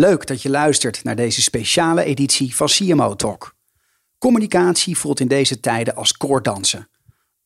Leuk 0.00 0.26
dat 0.26 0.42
je 0.42 0.50
luistert 0.50 1.04
naar 1.04 1.16
deze 1.16 1.42
speciale 1.42 2.04
editie 2.04 2.56
van 2.56 2.66
CMO 2.66 3.14
Talk. 3.14 3.54
Communicatie 4.18 4.96
voelt 4.98 5.20
in 5.20 5.28
deze 5.28 5.60
tijden 5.60 5.94
als 5.94 6.16
koorddansen. 6.16 6.88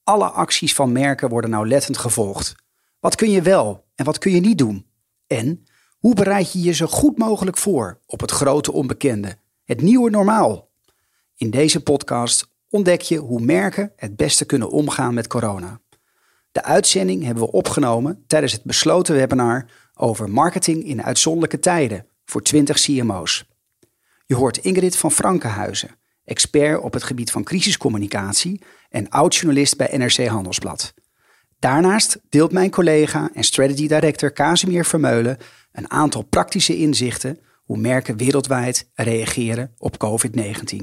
Alle 0.04 0.24
acties 0.24 0.74
van 0.74 0.92
merken 0.92 1.28
worden 1.28 1.50
nauwlettend 1.50 1.98
gevolgd. 1.98 2.54
Wat 3.00 3.14
kun 3.14 3.30
je 3.30 3.42
wel 3.42 3.84
en 3.94 4.04
wat 4.04 4.18
kun 4.18 4.32
je 4.32 4.40
niet 4.40 4.58
doen? 4.58 4.86
En 5.26 5.64
hoe 5.98 6.14
bereid 6.14 6.52
je 6.52 6.60
je 6.60 6.72
zo 6.72 6.86
goed 6.86 7.18
mogelijk 7.18 7.56
voor 7.56 8.00
op 8.06 8.20
het 8.20 8.30
grote 8.30 8.72
onbekende, 8.72 9.36
het 9.64 9.80
nieuwe 9.80 10.10
normaal? 10.10 10.70
In 11.36 11.50
deze 11.50 11.82
podcast 11.82 12.48
ontdek 12.68 13.00
je 13.00 13.16
hoe 13.16 13.40
merken 13.40 13.92
het 13.96 14.16
beste 14.16 14.44
kunnen 14.44 14.70
omgaan 14.70 15.14
met 15.14 15.26
corona. 15.26 15.80
De 16.52 16.62
uitzending 16.62 17.24
hebben 17.24 17.42
we 17.44 17.52
opgenomen 17.52 18.24
tijdens 18.26 18.52
het 18.52 18.64
besloten 18.64 19.14
webinar 19.14 19.70
over 19.94 20.30
marketing 20.30 20.84
in 20.84 21.02
uitzonderlijke 21.02 21.58
tijden 21.58 22.06
voor 22.24 22.42
20 22.42 22.80
CMO's. 22.80 23.44
Je 24.26 24.34
hoort 24.34 24.56
Ingrid 24.56 24.96
van 24.96 25.10
Frankenhuizen, 25.10 25.98
expert 26.24 26.80
op 26.80 26.92
het 26.92 27.02
gebied 27.02 27.30
van 27.30 27.44
crisiscommunicatie 27.44 28.60
en 28.88 29.08
oud-journalist 29.08 29.76
bij 29.76 29.96
NRC 29.96 30.26
Handelsblad. 30.26 30.94
Daarnaast 31.58 32.18
deelt 32.28 32.52
mijn 32.52 32.70
collega 32.70 33.30
en 33.32 33.44
strategy 33.44 33.88
director 33.88 34.32
Casimir 34.32 34.84
Vermeulen 34.84 35.38
een 35.72 35.90
aantal 35.90 36.22
praktische 36.22 36.76
inzichten 36.76 37.38
hoe 37.64 37.78
merken 37.78 38.16
wereldwijd 38.16 38.90
reageren 38.94 39.74
op 39.78 40.04
COVID-19. 40.04 40.76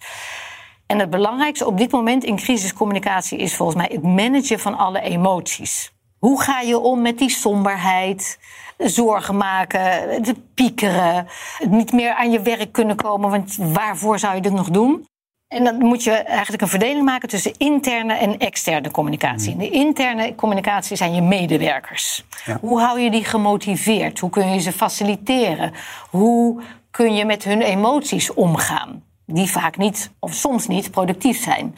En 0.86 0.98
het 0.98 1.10
belangrijkste 1.10 1.66
op 1.66 1.78
dit 1.78 1.90
moment 1.90 2.24
in 2.24 2.36
crisiscommunicatie 2.36 3.38
is 3.38 3.56
volgens 3.56 3.78
mij 3.78 3.90
het 3.92 4.02
managen 4.02 4.60
van 4.60 4.78
alle 4.78 5.00
emoties. 5.00 5.93
Hoe 6.24 6.42
ga 6.42 6.60
je 6.60 6.78
om 6.78 7.02
met 7.02 7.18
die 7.18 7.30
somberheid? 7.30 8.38
Zorgen 8.78 9.36
maken, 9.36 10.22
de 10.22 10.34
piekeren, 10.54 11.26
niet 11.68 11.92
meer 11.92 12.14
aan 12.14 12.30
je 12.30 12.40
werk 12.40 12.72
kunnen 12.72 12.96
komen, 12.96 13.30
want 13.30 13.56
waarvoor 13.58 14.18
zou 14.18 14.34
je 14.34 14.40
dit 14.40 14.52
nog 14.52 14.70
doen? 14.70 15.06
En 15.48 15.64
dan 15.64 15.78
moet 15.78 16.04
je 16.04 16.10
eigenlijk 16.10 16.62
een 16.62 16.68
verdeling 16.68 17.04
maken 17.04 17.28
tussen 17.28 17.54
interne 17.56 18.14
en 18.14 18.38
externe 18.38 18.90
communicatie. 18.90 19.50
Hmm. 19.50 19.60
De 19.60 19.70
interne 19.70 20.34
communicatie 20.34 20.96
zijn 20.96 21.14
je 21.14 21.22
medewerkers. 21.22 22.24
Ja. 22.44 22.58
Hoe 22.60 22.80
hou 22.80 23.00
je 23.00 23.10
die 23.10 23.24
gemotiveerd? 23.24 24.18
Hoe 24.18 24.30
kun 24.30 24.52
je 24.52 24.60
ze 24.60 24.72
faciliteren? 24.72 25.72
Hoe 26.10 26.62
kun 26.90 27.14
je 27.14 27.24
met 27.24 27.44
hun 27.44 27.60
emoties 27.60 28.34
omgaan? 28.34 29.02
Die 29.26 29.50
vaak 29.50 29.76
niet, 29.76 30.10
of 30.18 30.34
soms 30.34 30.66
niet, 30.66 30.90
productief 30.90 31.42
zijn. 31.42 31.74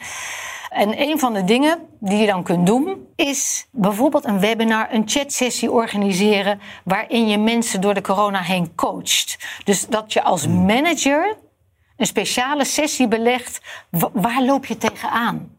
En 0.77 1.01
een 1.01 1.19
van 1.19 1.33
de 1.33 1.43
dingen 1.43 1.79
die 1.99 2.17
je 2.17 2.25
dan 2.25 2.43
kunt 2.43 2.65
doen, 2.65 3.07
is 3.15 3.67
bijvoorbeeld 3.71 4.25
een 4.25 4.39
webinar, 4.39 4.93
een 4.93 5.09
chatsessie 5.09 5.71
organiseren. 5.71 6.59
waarin 6.83 7.27
je 7.27 7.37
mensen 7.37 7.81
door 7.81 7.93
de 7.93 8.01
corona 8.01 8.41
heen 8.41 8.75
coacht. 8.75 9.37
Dus 9.63 9.87
dat 9.87 10.13
je 10.13 10.23
als 10.23 10.43
hmm. 10.43 10.65
manager 10.65 11.37
een 11.97 12.05
speciale 12.05 12.65
sessie 12.65 13.07
belegt. 13.07 13.61
Waar 14.13 14.43
loop 14.43 14.65
je 14.65 14.77
tegenaan? 14.77 15.55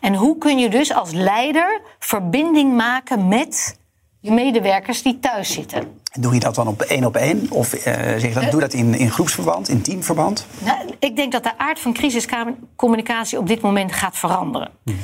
En 0.00 0.14
hoe 0.14 0.38
kun 0.38 0.58
je 0.58 0.68
dus 0.68 0.92
als 0.92 1.12
leider 1.12 1.80
verbinding 1.98 2.76
maken 2.76 3.28
met 3.28 3.78
je 4.20 4.30
medewerkers 4.30 5.02
die 5.02 5.18
thuis 5.18 5.52
zitten? 5.52 5.97
Doe 6.12 6.34
je 6.34 6.40
dat 6.40 6.54
dan 6.54 6.68
op 6.68 6.80
één 6.80 7.04
op 7.04 7.16
één? 7.16 7.46
Of 7.50 7.74
uh, 7.74 7.82
zeg 7.82 8.22
je 8.22 8.32
dat, 8.32 8.42
uh, 8.42 8.50
doe 8.50 8.60
dat 8.60 8.72
in, 8.72 8.94
in 8.94 9.10
groepsverband, 9.10 9.68
in 9.68 9.82
teamverband? 9.82 10.46
Nou, 10.58 10.78
ik 10.98 11.16
denk 11.16 11.32
dat 11.32 11.42
de 11.42 11.58
aard 11.58 11.80
van 11.80 11.92
crisiscommunicatie 11.92 13.38
op 13.38 13.46
dit 13.46 13.60
moment 13.60 13.92
gaat 13.92 14.18
veranderen. 14.18 14.70
Hmm. 14.84 14.96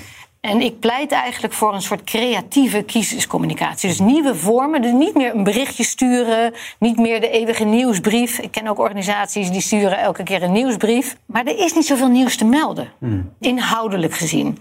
En 0.44 0.60
ik 0.60 0.78
pleit 0.78 1.12
eigenlijk 1.12 1.54
voor 1.54 1.74
een 1.74 1.82
soort 1.82 2.04
creatieve 2.04 2.84
crisiscommunicatie. 2.84 3.88
Dus 3.88 3.98
nieuwe 3.98 4.34
vormen. 4.34 4.82
Dus 4.82 4.92
niet 4.92 5.14
meer 5.14 5.34
een 5.34 5.44
berichtje 5.44 5.84
sturen. 5.84 6.54
Niet 6.78 6.98
meer 6.98 7.20
de 7.20 7.30
eeuwige 7.30 7.64
nieuwsbrief. 7.64 8.38
Ik 8.38 8.50
ken 8.50 8.68
ook 8.68 8.78
organisaties 8.78 9.50
die 9.50 9.60
sturen 9.60 9.98
elke 9.98 10.22
keer 10.22 10.42
een 10.42 10.52
nieuwsbrief. 10.52 11.16
Maar 11.26 11.44
er 11.44 11.58
is 11.58 11.74
niet 11.74 11.86
zoveel 11.86 12.08
nieuws 12.08 12.36
te 12.36 12.44
melden. 12.44 12.92
Hmm. 12.98 13.32
Inhoudelijk 13.40 14.14
gezien. 14.14 14.58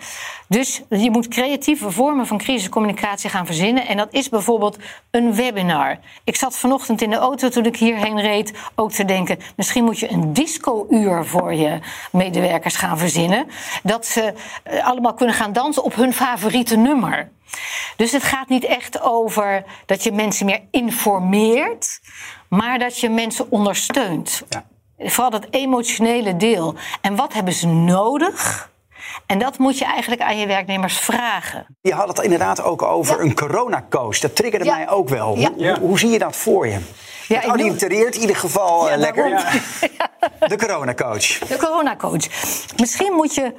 Dus 0.48 0.82
je 0.90 1.12
moet 1.12 1.28
creatieve 1.28 1.92
vormen 1.92 2.28
van 2.28 2.38
crisiscommunicatie 2.38 3.30
gaan 3.30 3.46
verzinnen. 3.46 3.88
En 3.88 3.98
dat 3.98 4.14
is 4.14 4.30
bijvoorbeeld 4.30 4.78
een 5.12 5.36
webinar. 5.36 6.00
Ik 6.24 6.36
zat 6.36 6.58
vanochtend 6.58 7.02
in 7.02 7.10
de 7.10 7.16
auto 7.16 7.50
toen 7.50 7.66
ik 7.66 7.78
hierheen 7.78 8.22
reed 8.22 8.54
ook 8.76 8.92
te 8.92 9.06
denken... 9.06 9.38
misschien 9.56 9.84
moet 9.84 10.00
je 10.00 10.12
een 10.12 10.34
disco-uur 10.34 11.26
voor 11.26 11.54
je 11.54 11.80
medewerkers 12.12 12.76
gaan 12.76 12.98
verzinnen. 12.98 13.48
Dat 13.84 14.06
ze 14.06 14.34
eh, 14.64 14.88
allemaal 14.88 15.14
kunnen 15.14 15.36
gaan 15.36 15.54
dansen 15.54 15.73
op 15.82 15.96
hun 15.96 16.14
favoriete 16.14 16.76
nummer. 16.76 17.32
Dus 17.96 18.12
het 18.12 18.24
gaat 18.24 18.50
niet 18.50 18.64
echt 18.64 19.02
over 19.02 19.64
dat 19.86 20.04
je 20.04 20.12
mensen 20.12 20.46
meer 20.46 20.62
informeert... 20.72 22.00
maar 22.50 22.80
dat 22.80 23.00
je 23.00 23.10
mensen 23.10 23.52
ondersteunt. 23.52 24.44
Ja. 24.50 24.66
Vooral 24.98 25.30
dat 25.30 25.48
emotionele 25.50 26.38
deel. 26.38 26.76
En 27.02 27.16
wat 27.16 27.34
hebben 27.34 27.54
ze 27.54 27.68
nodig... 27.68 28.72
En 29.26 29.40
dat 29.40 29.58
moet 29.58 29.78
je 29.78 29.86
eigenlijk 29.86 30.22
aan 30.22 30.38
je 30.38 30.48
werknemers 30.48 31.00
vragen. 31.00 31.66
Je 31.82 31.94
had 31.94 32.08
het 32.08 32.20
inderdaad 32.20 32.62
ook 32.62 32.82
over 32.82 33.20
een 33.20 33.36
coronacoach. 33.36 34.20
Dat 34.20 34.36
triggerde 34.36 34.66
mij 34.66 34.90
ook 34.90 35.10
wel. 35.10 35.36
Hoe, 35.36 35.78
hoe, 35.80 36.00
zie 36.00 36.10
je 36.10 36.20
dat 36.20 36.36
voor 36.36 36.68
je? 36.68 36.80
Ja, 37.28 37.40
het 37.40 37.50
allitereert 37.50 38.16
in 38.16 38.22
ieder 38.22 38.36
geval 38.36 38.92
uh, 38.92 38.98
lekker. 38.98 39.30
De 40.48 40.58
coronacoach. 40.58 41.38
De 41.38 41.58
coronacoach. 41.58 42.28
Misschien 42.78 43.14
moet 43.14 43.36
je 43.36 43.54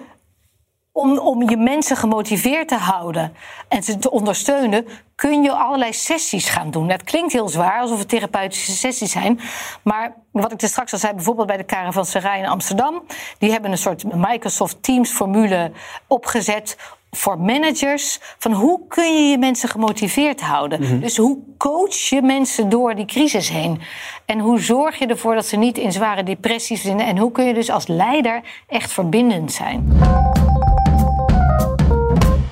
om, 0.97 1.19
om 1.19 1.49
je 1.51 1.57
mensen 1.57 1.97
gemotiveerd 1.97 2.69
te 2.69 2.77
houden 2.77 3.33
en 3.69 3.83
ze 3.83 3.99
te 3.99 4.11
ondersteunen, 4.11 4.87
kun 5.15 5.43
je 5.43 5.53
allerlei 5.53 5.93
sessies 5.93 6.49
gaan 6.49 6.71
doen. 6.71 6.89
Dat 6.89 7.03
klinkt 7.03 7.33
heel 7.33 7.49
zwaar, 7.49 7.81
alsof 7.81 7.99
het 7.99 8.09
therapeutische 8.09 8.73
sessies 8.73 9.13
zijn. 9.13 9.41
Maar 9.83 10.15
wat 10.31 10.53
ik 10.53 10.63
er 10.63 10.69
straks 10.69 10.93
al 10.93 10.99
zei, 10.99 11.15
bijvoorbeeld 11.15 11.47
bij 11.47 11.57
de 11.57 11.65
Caravanserij 11.65 12.39
in 12.39 12.47
Amsterdam, 12.47 13.03
die 13.39 13.51
hebben 13.51 13.71
een 13.71 13.79
soort 13.79 14.15
Microsoft 14.15 14.83
Teams 14.83 15.11
formule 15.11 15.73
opgezet 16.07 16.77
voor 17.11 17.39
managers 17.39 18.19
van 18.39 18.53
hoe 18.53 18.81
kun 18.89 19.15
je 19.15 19.31
je 19.31 19.39
mensen 19.39 19.69
gemotiveerd 19.69 20.41
houden. 20.41 20.81
Mhm. 20.81 21.01
Dus 21.01 21.17
hoe 21.17 21.39
coach 21.59 21.97
je 21.97 22.23
mensen 22.23 22.69
door 22.69 22.95
die 22.95 23.07
crisis 23.07 23.49
heen? 23.49 23.81
En 24.27 24.39
hoe 24.39 24.61
zorg 24.61 24.99
je 24.99 25.07
ervoor 25.07 25.35
dat 25.35 25.47
ze 25.47 25.57
niet 25.57 25.79
in 25.79 25.93
zware 25.93 26.23
depressies 26.23 26.83
zitten? 26.83 27.07
En 27.07 27.19
hoe 27.19 27.33
kun 27.33 27.45
je 27.45 27.55
dus 27.55 27.71
als 27.71 27.87
leider 27.87 28.41
echt 28.67 28.93
verbindend 28.93 29.53
zijn? 29.53 29.99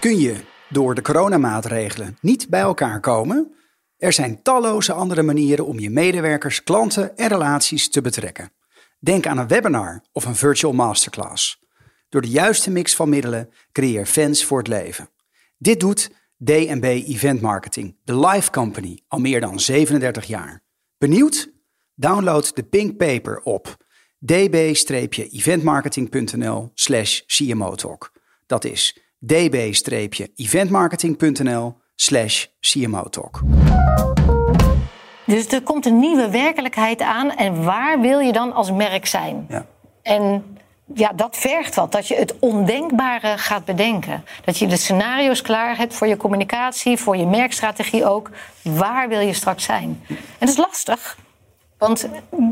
Kun 0.03 0.19
je 0.19 0.37
door 0.69 0.95
de 0.95 1.03
coronamaatregelen 1.03 2.17
niet 2.21 2.49
bij 2.49 2.61
elkaar 2.61 3.01
komen? 3.01 3.55
Er 3.97 4.13
zijn 4.13 4.43
talloze 4.43 4.93
andere 4.93 5.23
manieren 5.23 5.67
om 5.67 5.79
je 5.79 5.91
medewerkers, 5.91 6.63
klanten 6.63 7.17
en 7.17 7.29
relaties 7.29 7.91
te 7.91 8.01
betrekken. 8.01 8.53
Denk 8.99 9.27
aan 9.27 9.39
een 9.39 9.49
webinar 9.49 10.05
of 10.13 10.25
een 10.25 10.35
virtual 10.35 10.73
masterclass. 10.73 11.63
Door 12.09 12.23
de 12.23 12.29
juiste 12.29 12.71
mix 12.71 12.97
van 12.97 13.09
middelen 13.09 13.51
creëer 13.73 14.07
fans 14.07 14.45
voor 14.45 14.59
het 14.59 14.69
leven. 14.69 15.09
Dit 15.59 15.81
doet 15.81 16.11
DNB 16.37 16.85
Event 16.85 17.41
Marketing, 17.41 17.97
de 18.05 18.27
live 18.27 18.51
company, 18.51 19.03
al 19.09 19.19
meer 19.19 19.41
dan 19.41 19.61
37 19.61 20.25
jaar. 20.25 20.63
Benieuwd? 20.99 21.53
Download 21.95 22.55
de 22.55 22.63
Pink 22.63 22.97
Paper 22.97 23.41
op 23.41 23.77
db-eventmarketing.nl 24.19 26.71
slash 26.75 27.21
cmotalk. 27.27 28.13
Dat 28.47 28.65
is 28.65 29.02
db-eventmarketing.nl 29.27 31.77
slash 31.95 32.47
cmotalk. 32.61 33.41
Dus 35.25 35.47
er 35.47 35.63
komt 35.63 35.87
een 35.87 35.99
nieuwe 35.99 36.31
werkelijkheid 36.31 37.01
aan. 37.01 37.31
En 37.31 37.65
waar 37.65 38.01
wil 38.01 38.19
je 38.19 38.33
dan 38.33 38.53
als 38.53 38.73
merk 38.73 39.07
zijn? 39.07 39.47
Ja. 39.49 39.67
En 40.03 40.45
ja, 40.95 41.13
dat 41.13 41.37
vergt 41.37 41.75
wat. 41.75 41.93
Dat 41.93 42.09
je 42.09 42.15
het 42.15 42.39
ondenkbare 42.39 43.39
gaat 43.39 43.65
bedenken. 43.65 44.25
Dat 44.45 44.59
je 44.59 44.67
de 44.67 44.77
scenario's 44.77 45.43
klaar 45.43 45.77
hebt 45.77 45.95
voor 45.95 46.07
je 46.07 46.17
communicatie, 46.17 46.97
voor 46.97 47.17
je 47.17 47.27
merkstrategie 47.27 48.07
ook. 48.07 48.31
Waar 48.63 49.09
wil 49.09 49.21
je 49.21 49.33
straks 49.33 49.65
zijn? 49.65 50.01
En 50.09 50.17
dat 50.39 50.49
is 50.49 50.57
lastig. 50.57 51.19
Want 51.79 52.09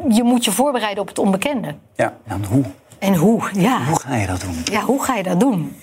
je 0.09 0.23
moet 0.23 0.45
je 0.45 0.51
voorbereiden 0.51 1.03
op 1.03 1.09
het 1.09 1.19
onbekende. 1.19 1.75
Ja, 1.97 2.17
en 2.27 2.45
hoe? 2.45 2.65
En 2.99 3.15
hoe? 3.15 3.49
Ja. 3.53 3.85
Hoe 3.85 4.01
ga 4.01 4.17
je 4.17 4.27
dat 4.27 4.41
doen? 4.41 4.57
Ja, 4.65 4.81
hoe 4.81 5.05
ga 5.05 5.15
je 5.15 5.23
dat 5.23 5.41
doen? 5.41 5.77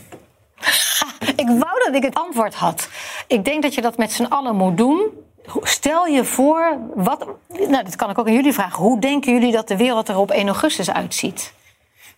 ik 1.44 1.48
wou 1.48 1.84
dat 1.86 1.96
ik 1.96 2.04
het 2.04 2.16
antwoord 2.16 2.56
had. 2.56 2.90
Ik 3.28 3.46
denk 3.46 3.64
dat 3.64 3.74
je 3.74 3.82
dat 3.82 3.98
met 3.98 4.12
z'n 4.12 4.24
allen 4.24 4.56
moet 4.56 4.78
doen. 4.78 5.02
Stel 5.62 6.06
je 6.06 6.24
voor, 6.24 6.78
wat, 6.96 7.26
nou, 7.48 7.84
dat 7.84 7.96
kan 7.96 8.10
ik 8.10 8.18
ook 8.18 8.28
aan 8.28 8.34
jullie 8.34 8.54
vragen. 8.54 8.84
Hoe 8.84 9.00
denken 9.00 9.34
jullie 9.34 9.52
dat 9.52 9.68
de 9.68 9.78
wereld 9.78 10.10
er 10.10 10.18
op 10.18 10.32
1 10.32 10.48
augustus 10.48 10.92
uitziet? 10.92 11.54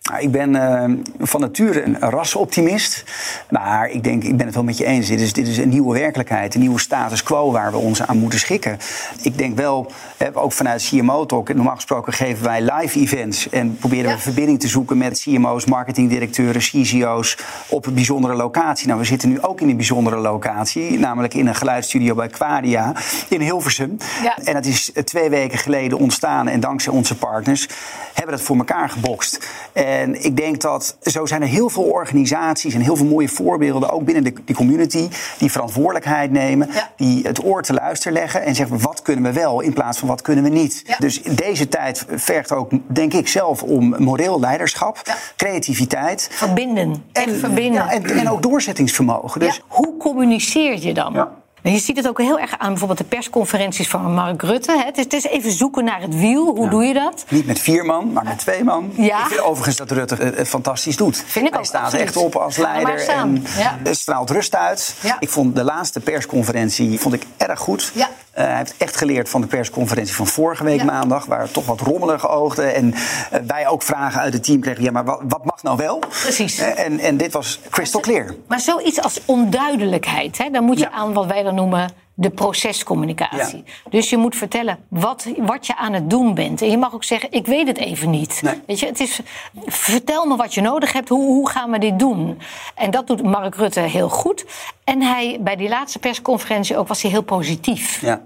Nou, 0.00 0.22
ik 0.22 0.30
ben 0.30 0.54
uh, 0.54 0.84
van 1.18 1.40
nature 1.40 1.82
een 1.82 1.98
rasoptimist. 1.98 3.04
Maar 3.50 3.90
ik 3.90 4.04
denk, 4.04 4.24
ik 4.24 4.36
ben 4.36 4.46
het 4.46 4.54
wel 4.54 4.64
met 4.64 4.78
je 4.78 4.84
eens. 4.84 5.08
Dit 5.08 5.20
is, 5.20 5.32
dit 5.32 5.48
is 5.48 5.58
een 5.58 5.68
nieuwe 5.68 5.98
werkelijkheid, 5.98 6.54
een 6.54 6.60
nieuwe 6.60 6.80
status 6.80 7.22
quo 7.22 7.52
waar 7.52 7.70
we 7.70 7.76
ons 7.76 8.02
aan 8.02 8.18
moeten 8.18 8.38
schikken. 8.38 8.78
Ik 9.22 9.38
denk 9.38 9.56
wel, 9.56 9.92
ook 10.32 10.52
vanuit 10.52 10.88
CMO 10.88 11.26
Talk, 11.26 11.54
normaal 11.54 11.74
gesproken 11.74 12.12
geven 12.12 12.44
wij 12.44 12.62
live 12.62 13.00
events. 13.00 13.48
En 13.48 13.76
proberen 13.78 14.12
we 14.12 14.18
verbinding 14.18 14.60
te 14.60 14.68
zoeken 14.68 14.98
met 14.98 15.20
CMO's, 15.20 15.64
marketingdirecteuren, 15.64 16.60
CCO's 16.60 17.38
op 17.68 17.86
een 17.86 17.94
bijzondere 17.94 18.34
locatie. 18.34 18.86
Nou, 18.86 18.98
we 18.98 19.04
zitten 19.06 19.28
nu 19.28 19.40
ook 19.40 19.60
in 19.60 19.68
een 19.68 19.76
bijzondere 19.76 20.16
locatie, 20.16 20.98
namelijk 20.98 21.34
in 21.34 21.46
een 21.46 21.54
geluidsstudio 21.54 22.14
bij 22.14 22.28
Quadia 22.28 22.92
in 23.28 23.40
Hilversum. 23.40 23.96
Ja. 24.22 24.38
En 24.44 24.54
dat 24.54 24.66
is 24.66 24.92
twee 25.04 25.30
weken 25.30 25.58
geleden 25.58 25.98
ontstaan 25.98 26.48
en 26.48 26.60
dankzij 26.60 26.92
onze 26.92 27.16
partners 27.16 27.68
hebben 28.06 28.24
we 28.24 28.30
dat 28.30 28.42
voor 28.42 28.56
elkaar 28.56 28.88
gebokst. 28.88 29.48
En 29.72 29.89
ik 30.12 30.36
denk 30.36 30.60
dat 30.60 30.96
zo 31.02 31.26
zijn 31.26 31.42
er 31.42 31.48
heel 31.48 31.68
veel 31.68 31.82
organisaties 31.82 32.74
en 32.74 32.80
heel 32.80 32.96
veel 32.96 33.06
mooie 33.06 33.28
voorbeelden, 33.28 33.90
ook 33.90 34.04
binnen 34.04 34.24
de, 34.24 34.32
die 34.44 34.54
community, 34.56 35.08
die 35.38 35.50
verantwoordelijkheid 35.50 36.30
nemen, 36.30 36.68
Ja. 36.72 36.90
die 36.96 37.26
het 37.26 37.44
oor 37.44 37.62
te 37.62 37.72
luisteren 37.72 38.12
leggen 38.12 38.42
en 38.42 38.54
zeggen 38.54 38.80
wat 38.80 39.02
kunnen 39.02 39.24
we 39.24 39.32
wel 39.32 39.60
in 39.60 39.72
plaats 39.72 39.98
van 39.98 40.08
wat 40.08 40.22
kunnen 40.22 40.44
we 40.44 40.50
niet. 40.50 40.82
Ja. 40.86 40.96
Dus 40.98 41.22
deze 41.22 41.68
tijd 41.68 42.04
vergt 42.08 42.52
ook, 42.52 42.70
denk 42.86 43.12
ik 43.12 43.28
zelf, 43.28 43.62
om 43.62 43.94
moreel 43.98 44.40
leiderschap, 44.40 45.00
Ja. 45.04 45.14
creativiteit. 45.36 46.28
Verbinden. 46.32 47.04
Echt 47.12 47.36
verbinden. 47.36 47.72
Ja, 47.84 47.90
en, 47.92 48.04
en 48.04 48.30
ook 48.30 48.42
doorzettingsvermogen. 48.42 49.40
Dus 49.40 49.56
Ja, 49.56 49.62
hoe 49.68 49.96
communiceer 49.96 50.78
je 50.86 50.94
dan? 50.94 51.28
En 51.62 51.72
je 51.72 51.78
ziet 51.78 51.96
het 51.96 52.08
ook 52.08 52.18
heel 52.20 52.38
erg 52.38 52.58
aan 52.58 52.68
bijvoorbeeld 52.68 52.98
de 52.98 53.04
persconferenties 53.04 53.88
van 53.88 54.14
Mark 54.14 54.42
Rutte. 54.42 54.72
hè. 54.72 54.84
Het 54.84 54.98
is, 54.98 55.04
het 55.04 55.12
is 55.12 55.24
even 55.26 55.52
zoeken 55.52 55.84
naar 55.84 56.00
het 56.00 56.14
wiel. 56.18 56.56
Hoe 56.56 56.68
doe 56.68 56.84
je 56.84 56.94
dat? 56.94 57.24
Niet 57.28 57.46
met 57.46 57.58
vier 57.58 57.84
man, 57.84 58.12
maar 58.12 58.24
met 58.24 58.38
twee 58.38 58.64
man. 58.64 58.92
Ja. 58.96 59.20
Ik 59.20 59.26
vind 59.26 59.40
overigens 59.40 59.76
dat 59.76 59.90
Rutte 59.90 60.14
het, 60.14 60.36
het 60.36 60.48
fantastisch 60.48 60.96
doet. 60.96 61.24
Vind 61.26 61.44
ik 61.46 61.50
Hij 61.50 61.60
ook, 61.60 61.66
staat 61.66 61.82
absoluut. 61.84 62.04
echt 62.06 62.16
op 62.16 62.36
als 62.36 62.56
er 62.56 62.62
leider 62.62 63.08
en 63.08 63.44
Ja. 63.58 63.92
straalt 63.92 64.30
rust 64.30 64.56
uit. 64.56 64.94
Ik 65.18 65.28
vond 65.28 65.56
de 65.56 65.64
laatste 65.64 66.00
persconferentie 66.00 67.00
vond 67.00 67.14
ik 67.14 67.22
erg 67.36 67.58
goed. 67.60 67.90
Ja. 67.94 68.08
Eh, 68.30 68.44
hij 68.46 68.56
heeft 68.56 68.74
echt 68.76 68.96
geleerd 68.96 69.28
van 69.28 69.40
de 69.40 69.46
persconferentie 69.46 70.14
van 70.14 70.26
vorige 70.26 70.64
week 70.64 70.84
maandag... 70.84 71.24
waar 71.26 71.50
toch 71.50 71.66
wat 71.66 71.80
rommelig 71.80 72.28
oogde. 72.28 72.62
En 72.62 72.94
eh, 73.30 73.40
wij 73.46 73.68
ook 73.68 73.82
vragen 73.82 74.20
uit 74.20 74.32
het 74.32 74.44
team 74.44 74.60
kregen... 74.60 74.82
ja, 74.82 74.90
maar 74.90 75.04
wat, 75.04 75.20
wat 75.28 75.44
mag 75.44 75.62
nou 75.62 75.76
wel? 75.76 75.98
Precies. 75.98 76.58
Eh, 76.58 76.84
en, 76.84 76.98
en 76.98 77.16
dit 77.16 77.32
was 77.32 77.60
crystal 77.70 78.00
clear. 78.00 78.34
Maar 78.48 78.60
zoiets 78.60 79.00
als 79.02 79.20
onduidelijkheid, 79.24 80.38
hè, 80.38 80.50
dan 80.50 80.64
moet 80.64 80.78
je 80.78 80.90
aan 80.90 81.12
wat 81.12 81.26
wij 81.26 81.42
dan 81.42 81.49
noemen 81.52 81.90
de 82.20 82.30
procescommunicatie. 82.30 83.64
Dus 83.90 84.10
je 84.10 84.16
moet 84.16 84.36
vertellen 84.36 84.78
wat, 84.88 85.26
wat 85.36 85.66
je 85.66 85.76
aan 85.76 85.92
het 85.92 86.10
doen 86.10 86.34
bent. 86.34 86.62
En 86.62 86.70
je 86.70 86.78
mag 86.78 86.94
ook 86.94 87.04
zeggen, 87.04 87.32
ik 87.32 87.46
weet 87.46 87.66
het 87.66 87.78
even 87.78 88.10
niet. 88.10 88.42
Nee. 88.42 88.60
Weet 88.66 88.80
je, 88.80 88.86
het 88.86 89.00
is, 89.00 89.20
vertel 89.66 90.26
me 90.26 90.36
wat 90.36 90.54
je 90.54 90.60
nodig 90.60 90.92
hebt, 90.92 91.08
hoe, 91.08 91.24
hoe 91.24 91.50
gaan 91.50 91.70
we 91.70 91.78
dit 91.78 91.98
doen? 91.98 92.38
En 92.74 92.90
dat 92.90 93.06
doet 93.06 93.22
Mark 93.22 93.54
Rutte 93.54 93.80
heel 93.80 94.08
goed. 94.08 94.44
En 94.84 95.02
hij, 95.02 95.38
bij 95.40 95.56
die 95.56 95.68
laatste 95.68 95.98
persconferentie 95.98 96.76
ook 96.76 96.88
was 96.88 97.02
hij 97.02 97.10
heel 97.10 97.22
positief. 97.22 98.00
Ja. 98.00 98.22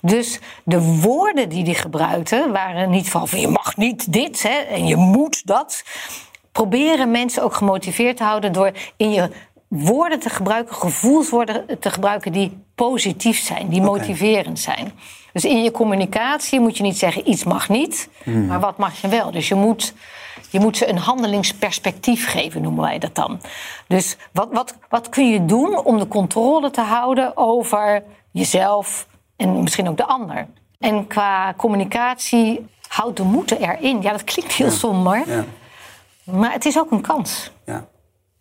Dus 0.00 0.38
de 0.64 0.80
woorden 0.80 1.48
die 1.48 1.64
hij 1.64 1.74
gebruikte 1.74 2.48
waren 2.52 2.90
niet 2.90 3.08
van, 3.10 3.28
van 3.28 3.40
je 3.40 3.48
mag 3.48 3.76
niet 3.76 4.12
dit 4.12 4.42
hè, 4.42 4.58
en 4.58 4.86
je 4.86 4.96
moet 4.96 5.46
dat. 5.46 5.82
Proberen 6.52 7.10
mensen 7.10 7.42
ook 7.42 7.54
gemotiveerd 7.54 8.16
te 8.16 8.24
houden 8.24 8.52
door 8.52 8.72
in 8.96 9.12
je 9.12 9.30
woorden 9.78 10.20
te 10.20 10.30
gebruiken, 10.30 10.74
gevoelswoorden 10.74 11.78
te 11.80 11.90
gebruiken 11.90 12.32
die 12.32 12.64
positief 12.74 13.38
zijn, 13.38 13.68
die 13.68 13.82
motiverend 13.82 14.58
zijn. 14.58 14.92
Dus 15.32 15.44
in 15.44 15.62
je 15.62 15.70
communicatie 15.70 16.60
moet 16.60 16.76
je 16.76 16.82
niet 16.82 16.98
zeggen 16.98 17.30
iets 17.30 17.44
mag 17.44 17.68
niet, 17.68 18.08
maar 18.24 18.60
wat 18.60 18.78
mag 18.78 19.00
je 19.00 19.08
wel. 19.08 19.30
Dus 19.30 19.48
je 19.48 19.54
moet, 19.54 19.94
je 20.50 20.60
moet 20.60 20.76
ze 20.76 20.88
een 20.88 20.98
handelingsperspectief 20.98 22.30
geven, 22.30 22.62
noemen 22.62 22.82
wij 22.82 22.98
dat 22.98 23.14
dan. 23.14 23.40
Dus 23.88 24.16
wat, 24.32 24.48
wat, 24.52 24.76
wat 24.88 25.08
kun 25.08 25.28
je 25.28 25.44
doen 25.44 25.84
om 25.84 25.98
de 25.98 26.08
controle 26.08 26.70
te 26.70 26.80
houden 26.80 27.36
over 27.36 28.02
jezelf 28.30 29.06
en 29.36 29.62
misschien 29.62 29.88
ook 29.88 29.96
de 29.96 30.06
ander? 30.06 30.46
En 30.78 31.06
qua 31.06 31.54
communicatie 31.56 32.66
houdt 32.88 33.16
de 33.16 33.22
moeten 33.22 33.60
erin. 33.60 34.02
Ja, 34.02 34.10
dat 34.10 34.24
klinkt 34.24 34.52
heel 34.52 34.70
somber, 34.70 35.22
Ja. 35.26 35.44
maar 36.24 36.52
het 36.52 36.64
is 36.64 36.78
ook 36.78 36.90
een 36.90 37.00
kans. 37.00 37.50
Ja. 37.66 37.86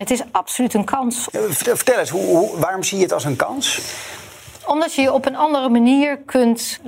Het 0.01 0.12
is 0.12 0.21
absoluut 0.31 0.74
een 0.74 0.83
kans. 0.86 1.30
Eh, 1.30 1.42
Vertel, 1.50 1.75
vertel 1.75 2.00
eens, 2.00 2.09
hoe, 2.09 2.25
hoe- 2.25 2.57
waarom 2.59 2.83
zie 2.83 2.98
je 2.98 3.03
het 3.03 3.13
als 3.13 3.24
een 3.25 3.36
kans? 3.36 3.80
Omdat 4.65 4.94
je 4.95 5.01
je 5.01 5.13
op 5.13 5.25
een 5.25 5.36
andere 5.36 5.69
manier 5.69 6.18
kunt 6.18 6.80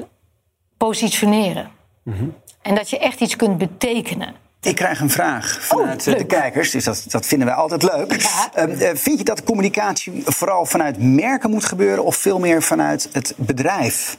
positioneren. 0.78 1.72
Mhm. 2.04 2.24
En 2.62 2.76
dat 2.76 2.90
je 2.90 3.00
echt 3.00 3.20
iets 3.20 3.36
kunt 3.36 3.58
betekenen. 3.58 4.36
Ik 4.62 4.76
krijg 4.76 5.00
een 5.00 5.10
vraag 5.10 5.58
vanuit 5.62 6.08
Oh, 6.08 6.14
eh, 6.14 6.20
de 6.20 6.26
kijkers, 6.26 6.72
dus 6.72 6.84
dat, 6.84 7.06
dat 7.08 7.26
vinden 7.26 7.48
wij 7.48 7.56
altijd 7.56 7.84
leuk. 7.84 8.22
Ja. 8.22 8.50
Ehm, 8.54 8.70
eh, 8.72 8.90
vind 8.96 9.18
je 9.18 9.24
dat 9.24 9.44
communicatie 9.44 10.22
vooral 10.26 10.66
vanuit 10.66 10.98
merken 11.00 11.50
moet 11.50 11.66
gebeuren 11.66 12.04
of 12.04 12.16
veel 12.16 12.40
meer 12.40 12.64
vanuit 12.64 13.10
het 13.12 13.34
bedrijf? 13.38 14.18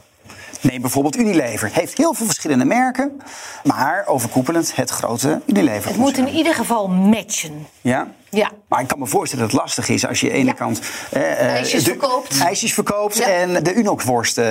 Neem 0.71 0.81
bijvoorbeeld 0.81 1.17
Unilever. 1.17 1.71
Heeft 1.73 1.97
heel 1.99 2.15
veel 2.15 2.27
verschillende 2.27 2.65
merken, 2.65 3.21
maar 3.65 4.03
overkoepelend 4.07 4.77
het 4.77 4.91
grote 4.91 5.41
Unilever. 5.47 5.89
Het 5.89 5.97
moet 5.99 6.17
in 6.19 6.29
ieder 6.29 6.55
geval 6.55 6.89
matchen. 6.89 7.67
Ja? 7.81 8.09
Ja. 8.31 8.51
Maar 8.69 8.81
ik 8.81 8.89
kan 8.89 8.99
me 8.99 9.07
voorstellen 9.07 9.45
dat 9.45 9.53
het 9.53 9.61
lastig 9.63 9.89
is 9.89 10.07
als 10.07 10.21
je 10.21 10.27
aan 10.27 10.33
de 10.33 10.39
ene 10.39 10.49
Ja. 10.49 10.55
kant 10.55 10.81
eh, 11.11 11.33
eh, 11.33 11.39
IJsjes 11.39 11.85
de- 11.85 11.91
verkoopt. 11.91 12.39
ijsjes 12.41 12.75
verkoopt 12.75 13.17
Ja. 13.17 13.27
en 13.27 13.63
de 13.63 13.75
Unox-worst 13.75 14.39
eh, 14.39 14.45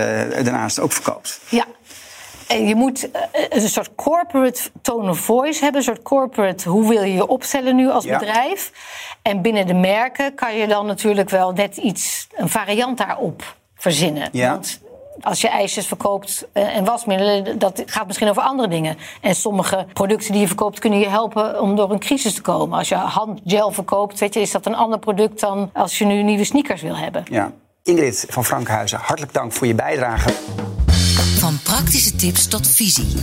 daarnaast 0.43 0.79
ook 0.79 0.91
verkoopt. 0.91 1.39
Ja. 1.49 1.65
En 2.47 2.67
je 2.67 2.75
moet 2.75 3.11
eh, 3.11 3.21
een 3.49 3.69
soort 3.69 3.95
corporate 3.95 4.61
tone 4.81 5.09
of 5.09 5.19
voice 5.19 5.59
hebben. 5.63 5.79
Een 5.79 5.85
soort 5.87 6.01
corporate, 6.01 6.69
hoe 6.69 6.89
wil 6.89 7.01
je 7.03 7.13
je 7.13 7.27
opstellen 7.27 7.75
nu 7.75 7.89
als 7.89 8.03
Ja. 8.03 8.19
bedrijf? 8.19 8.71
En 9.21 9.41
binnen 9.41 9.67
de 9.67 9.73
merken 9.73 10.35
kan 10.35 10.55
je 10.57 10.67
dan 10.67 10.85
natuurlijk 10.85 11.29
wel 11.29 11.51
net 11.51 11.77
iets, 11.77 12.27
een 12.35 12.49
variant 12.49 12.97
daarop 12.97 13.55
verzinnen. 13.75 14.29
Ja. 14.31 14.49
Want 14.49 14.79
als 15.21 15.41
je 15.41 15.47
ijsjes 15.49 15.87
verkoopt 15.87 16.47
eh, 16.51 16.75
en 16.75 16.85
wasmiddelen, 16.85 17.59
dat 17.59 17.83
gaat 17.85 18.07
misschien 18.07 18.29
over 18.29 18.41
andere 18.41 18.67
dingen. 18.67 18.97
En 19.21 19.35
sommige 19.35 19.85
producten 19.93 20.31
die 20.31 20.41
je 20.41 20.47
verkoopt 20.47 20.79
kunnen 20.79 20.99
je 20.99 21.09
helpen 21.09 21.61
om 21.61 21.75
door 21.75 21.91
een 21.91 21.99
crisis 21.99 22.33
te 22.33 22.41
komen. 22.41 22.77
Als 22.77 22.89
je 22.89 22.95
handgel 22.95 23.71
verkoopt, 23.71 24.19
weet 24.19 24.33
je, 24.33 24.39
is 24.39 24.51
dat 24.51 24.65
een 24.65 24.75
ander 24.75 24.99
product 24.99 25.39
dan 25.39 25.69
als 25.73 25.97
je 25.97 26.05
nu 26.05 26.23
nieuwe 26.23 26.43
sneakers 26.43 26.81
wil 26.81 26.97
hebben. 26.97 27.23
Ja. 27.29 27.51
Ingrid 27.83 28.25
van 28.29 28.45
Frankhuizen, 28.45 28.99
hartelijk 28.99 29.33
dank 29.33 29.51
voor 29.51 29.67
je 29.67 29.75
bijdrage. 29.75 30.29
Van 31.39 31.59
praktische 31.63 32.15
tips 32.15 32.47
tot 32.47 32.67
visie. 32.67 33.15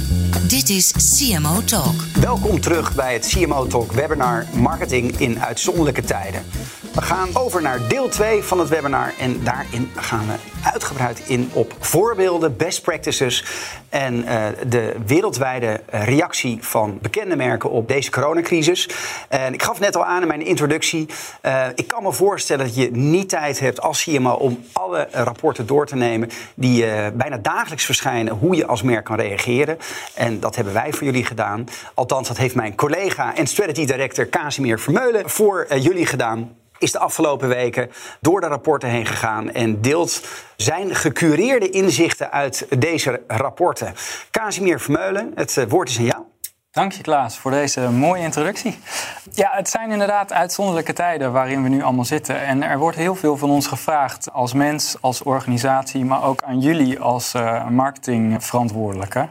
Dit 0.49 0.68
is 0.68 0.92
CMO 0.92 1.64
Talk. 1.64 1.94
Welkom 2.20 2.61
terug 2.61 2.94
bij 2.94 3.12
het 3.12 3.26
CMO 3.26 3.66
Talk 3.66 3.92
webinar 3.92 4.47
Marketing 4.52 5.18
in 5.18 5.40
uitzonderlijke 5.40 6.02
tijden. 6.02 6.44
We 6.94 7.02
gaan 7.02 7.28
over 7.32 7.62
naar 7.62 7.88
deel 7.88 8.09
2 8.09 8.42
van 8.42 8.59
het 8.59 8.68
webinar. 8.68 9.12
En 9.18 9.44
daarin 9.44 9.90
gaan 9.97 10.26
we 10.26 10.35
uitgebreid 10.73 11.23
in 11.26 11.50
op 11.52 11.75
voorbeelden, 11.78 12.56
best 12.56 12.82
practices. 12.82 13.44
En 13.88 14.14
uh, 14.14 14.47
de 14.68 14.94
wereldwijde 15.06 15.80
reactie 15.87 16.59
van 16.61 16.99
bekende 17.02 17.37
merken 17.37 17.70
op 17.70 17.88
deze 17.88 18.11
coronacrisis. 18.11 18.88
En 19.28 19.52
ik 19.52 19.62
gaf 19.62 19.80
net 19.80 19.97
al 19.97 20.04
aan 20.04 20.23
in 20.23 20.28
mijn 20.28 20.47
introductie. 20.47 21.09
Uh, 21.42 21.66
ik 21.75 21.88
kan 21.88 22.02
me 22.02 22.12
voorstellen 22.12 22.66
dat 22.66 22.75
je 22.75 22.90
niet 22.90 23.28
tijd 23.28 23.61
hebt 23.61 23.80
als 23.80 24.02
CMO 24.02 24.32
om 24.32 24.64
alle 24.73 25.09
rapporten 25.12 25.66
door 25.66 25.87
te 25.87 25.97
nemen. 25.97 26.28
die 26.54 26.85
uh, 26.85 27.06
bijna 27.14 27.37
dagelijks 27.37 27.85
verschijnen. 27.85 28.35
hoe 28.35 28.56
je 28.56 28.66
als 28.66 28.82
merk 28.82 29.04
kan 29.04 29.16
reageren. 29.16 29.78
En 30.14 30.40
dat 30.40 30.56
hebben 30.56 30.75
wij 30.75 30.92
voor 30.92 31.04
jullie 31.04 31.25
gedaan. 31.25 31.64
Althans, 31.94 32.28
dat 32.28 32.37
heeft 32.37 32.54
mijn 32.54 32.75
collega 32.75 33.37
en 33.37 33.47
strategy 33.47 33.87
director 33.87 34.28
Casimir 34.28 34.78
Vermeulen 34.80 35.30
voor 35.30 35.66
jullie 35.78 36.06
gedaan 36.06 36.59
is 36.80 36.92
de 36.92 36.99
afgelopen 36.99 37.49
weken 37.49 37.90
door 38.20 38.40
de 38.40 38.46
rapporten 38.46 38.88
heen 38.88 39.06
gegaan 39.06 39.50
en 39.50 39.80
deelt 39.80 40.22
zijn 40.56 40.94
gecureerde 40.94 41.70
inzichten 41.70 42.30
uit 42.30 42.66
deze 42.78 43.22
rapporten. 43.26 43.94
Casimir 44.30 44.80
Vermeulen, 44.80 45.32
het 45.34 45.56
eh, 45.56 45.64
woord 45.68 45.88
is 45.88 45.99
aan 45.99 46.04
jou. 46.04 46.22
Dank 46.70 46.92
je 46.92 47.02
Klaas 47.02 47.38
voor 47.38 47.50
deze 47.50 47.80
mooie 47.90 48.22
introductie. 48.22 48.78
Ja, 49.32 49.50
het 49.52 49.68
zijn 49.68 49.90
inderdaad 49.90 50.32
uitzonderlijke 50.32 50.92
tijden 50.92 51.32
waarin 51.32 51.62
we 51.62 51.68
nu 51.68 51.82
allemaal 51.82 52.04
zitten. 52.04 52.40
En 52.40 52.62
er 52.62 52.78
wordt 52.78 52.96
heel 52.96 53.14
veel 53.14 53.37
van 53.37 53.50
ons 53.50 53.66
gevraagd 53.66 54.32
als 54.32 54.52
mens, 54.52 54.96
als 55.00 55.22
organisatie, 55.22 56.04
maar 56.04 56.25
ook 56.25 56.42
aan 56.42 56.60
jullie 56.60 57.00
als 57.00 57.34
uh, 57.34 57.68
marketingverantwoordelijke. 57.68 59.28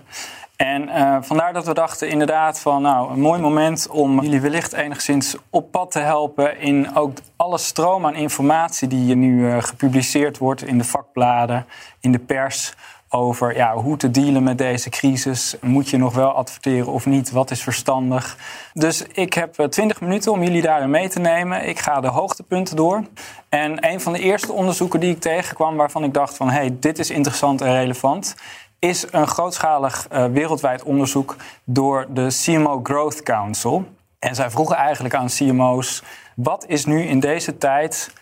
En 0.60 0.88
uh, 0.88 1.18
vandaar 1.22 1.54
dat 1.54 1.66
we 1.66 1.74
dachten 1.74 2.10
inderdaad 2.10 2.60
van 2.60 2.82
nou, 2.82 3.12
een 3.12 3.20
mooi 3.20 3.42
moment 3.42 3.90
om 3.90 4.22
jullie 4.22 4.42
wellicht 4.42 4.74
enigszins 4.74 5.36
op 5.50 5.72
pad 5.72 5.92
te 5.92 6.00
helpen 6.00 6.60
in 6.60 6.96
ook 6.96 7.18
alle 7.36 7.58
stroom 7.58 8.06
aan 8.06 8.16
informatie 8.16 8.88
die 8.88 9.16
nu 9.16 9.46
uh, 9.46 9.62
gepubliceerd 9.62 10.38
wordt 10.38 10.64
in 10.64 10.78
de 10.78 10.84
vakbladen, 10.84 11.66
in 12.00 12.12
de 12.12 12.20
pers. 12.20 12.74
Over 13.10 13.56
ja, 13.56 13.76
hoe 13.76 13.98
te 13.98 14.12
dealen 14.12 14.44
met 14.44 14.58
deze 14.58 14.90
crisis. 14.90 15.56
Moet 15.62 15.90
je 15.90 15.98
nog 15.98 16.16
wel 16.16 16.32
adverteren 16.32 16.92
of 16.92 17.06
niet? 17.06 17.32
Wat 17.32 17.52
is 17.52 17.64
verstandig? 17.64 18.38
Dus 18.74 19.04
ik 19.04 19.34
heb 19.34 19.54
20 19.54 19.98
eh, 19.98 20.08
minuten 20.08 20.32
om 20.32 20.44
jullie 20.44 20.62
daarin 20.62 20.90
mee 20.90 21.10
te 21.10 21.20
nemen. 21.20 21.68
Ik 21.68 21.80
ga 21.80 22.02
de 22.02 22.08
hoogtepunten 22.08 22.76
door. 22.76 23.04
En 23.50 23.88
een 23.90 24.02
van 24.02 24.14
de 24.14 24.20
eerste 24.20 24.52
onderzoeken 24.52 25.00
die 25.00 25.12
ik 25.12 25.20
tegenkwam, 25.20 25.76
waarvan 25.76 26.04
ik 26.04 26.14
dacht 26.14 26.36
van 26.36 26.50
hé, 26.50 26.58
hey, 26.58 26.78
dit 26.80 27.00
is 27.00 27.10
interessant 27.10 27.62
en 27.62 27.74
relevant, 27.74 28.36
is 28.80 29.06
een 29.12 29.28
grootschalig 29.28 30.08
uh, 30.12 30.26
wereldwijd 30.26 30.84
onderzoek 30.84 31.36
door 31.64 32.06
de 32.10 32.28
CMO 32.44 32.80
Growth 32.84 33.24
Council. 33.24 33.86
En 34.20 34.36
zij 34.36 34.50
vroegen 34.50 34.76
eigenlijk 34.76 35.14
aan 35.14 35.28
CMO's: 35.28 36.04
wat 36.36 36.66
is 36.68 36.86
nu 36.86 37.04
in 37.04 37.20
deze 37.20 37.58
tijd, 37.58 38.14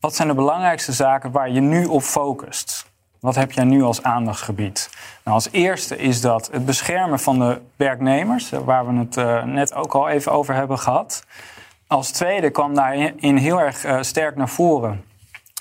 wat 0.00 0.14
zijn 0.14 0.28
de 0.28 0.34
belangrijkste 0.34 0.92
zaken 0.92 1.30
waar 1.30 1.50
je 1.50 1.60
nu 1.60 1.84
op 1.84 2.02
focust? 2.02 2.86
Wat 3.20 3.34
heb 3.34 3.52
jij 3.52 3.64
nu 3.64 3.82
als 3.82 4.02
aandachtsgebied? 4.02 4.90
Nou, 5.24 5.36
als 5.36 5.48
eerste 5.50 5.96
is 5.96 6.20
dat 6.20 6.48
het 6.52 6.66
beschermen 6.66 7.18
van 7.18 7.38
de 7.38 7.60
werknemers, 7.76 8.52
eh, 8.52 8.60
waar 8.60 8.86
we 8.86 8.98
het 8.98 9.16
uh, 9.16 9.42
net 9.42 9.74
ook 9.74 9.94
al 9.94 10.08
even 10.08 10.32
over 10.32 10.54
hebben 10.54 10.78
gehad. 10.78 11.24
Als 11.86 12.10
tweede 12.10 12.50
kwam 12.50 12.74
daarin 12.74 13.36
heel 13.36 13.60
erg 13.60 14.04
sterk 14.04 14.36
naar 14.36 14.48
voren 14.48 15.04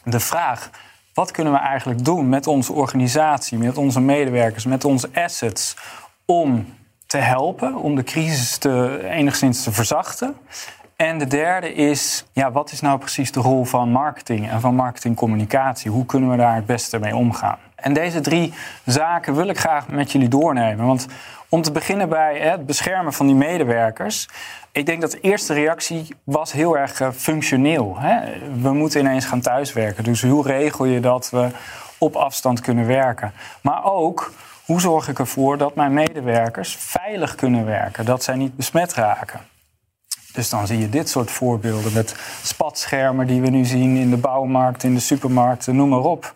de 0.03 0.19
vraag: 0.19 0.69
wat 1.17 1.31
kunnen 1.31 1.53
we 1.53 1.59
eigenlijk 1.59 2.05
doen 2.05 2.29
met 2.29 2.47
onze 2.47 2.73
organisatie, 2.73 3.57
met 3.57 3.77
onze 3.77 4.01
medewerkers, 4.01 4.65
met 4.65 4.85
onze 4.85 5.09
assets 5.13 5.75
om 6.25 6.73
te 7.07 7.17
helpen, 7.17 7.75
om 7.75 7.95
de 7.95 8.03
crisis 8.03 8.57
te, 8.57 8.99
enigszins 9.03 9.63
te 9.63 9.71
verzachten? 9.71 10.35
En 10.95 11.17
de 11.17 11.27
derde 11.27 11.73
is, 11.73 12.25
ja, 12.31 12.51
wat 12.51 12.71
is 12.71 12.81
nou 12.81 12.99
precies 12.99 13.31
de 13.31 13.39
rol 13.39 13.65
van 13.65 13.91
marketing 13.91 14.49
en 14.49 14.61
van 14.61 14.75
marketingcommunicatie? 14.75 15.91
Hoe 15.91 16.05
kunnen 16.05 16.29
we 16.29 16.37
daar 16.37 16.55
het 16.55 16.65
beste 16.65 16.99
mee 16.99 17.15
omgaan? 17.15 17.57
En 17.75 17.93
deze 17.93 18.21
drie 18.21 18.53
zaken 18.85 19.35
wil 19.35 19.47
ik 19.47 19.57
graag 19.57 19.87
met 19.87 20.11
jullie 20.11 20.27
doornemen. 20.27 20.85
Want 20.85 21.07
om 21.49 21.61
te 21.61 21.71
beginnen 21.71 22.09
bij 22.09 22.39
het 22.39 22.65
beschermen 22.65 23.13
van 23.13 23.25
die 23.25 23.35
medewerkers. 23.35 24.27
Ik 24.71 24.85
denk 24.85 25.01
dat 25.01 25.11
de 25.11 25.19
eerste 25.19 25.53
reactie 25.53 26.07
was 26.23 26.51
heel 26.51 26.77
erg 26.77 26.99
uh, 26.99 27.09
functioneel. 27.15 27.95
Hè? 27.99 28.19
We 28.61 28.73
moeten 28.73 28.99
ineens 28.99 29.25
gaan 29.25 29.41
thuiswerken. 29.41 30.03
Dus 30.03 30.21
hoe 30.21 30.47
regel 30.47 30.85
je 30.85 30.99
dat 30.99 31.29
we 31.29 31.49
op 31.97 32.15
afstand 32.15 32.61
kunnen 32.61 32.87
werken? 32.87 33.33
Maar 33.61 33.83
ook, 33.83 34.31
hoe 34.65 34.81
zorg 34.81 35.07
ik 35.07 35.19
ervoor 35.19 35.57
dat 35.57 35.75
mijn 35.75 35.93
medewerkers 35.93 36.75
veilig 36.79 37.35
kunnen 37.35 37.65
werken? 37.65 38.05
Dat 38.05 38.23
zij 38.23 38.35
niet 38.35 38.55
besmet 38.55 38.93
raken. 38.93 39.39
Dus 40.33 40.49
dan 40.49 40.67
zie 40.67 40.79
je 40.79 40.89
dit 40.89 41.09
soort 41.09 41.31
voorbeelden 41.31 41.93
met 41.93 42.15
spatschermen 42.43 43.27
die 43.27 43.41
we 43.41 43.49
nu 43.49 43.65
zien 43.65 43.95
in 43.95 44.09
de 44.09 44.17
bouwmarkt, 44.17 44.83
in 44.83 44.93
de 44.93 44.99
supermarkten, 44.99 45.75
noem 45.75 45.89
maar 45.89 45.99
op. 45.99 46.33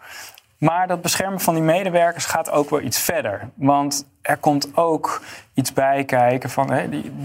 Maar 0.61 0.87
dat 0.87 1.01
beschermen 1.01 1.39
van 1.39 1.53
die 1.53 1.63
medewerkers 1.63 2.25
gaat 2.25 2.51
ook 2.51 2.69
wel 2.69 2.81
iets 2.81 2.99
verder. 2.99 3.49
Want 3.53 4.05
er 4.21 4.37
komt 4.37 4.77
ook 4.77 5.21
iets 5.53 5.73
bij 5.73 6.03
kijken 6.03 6.49
van 6.49 6.69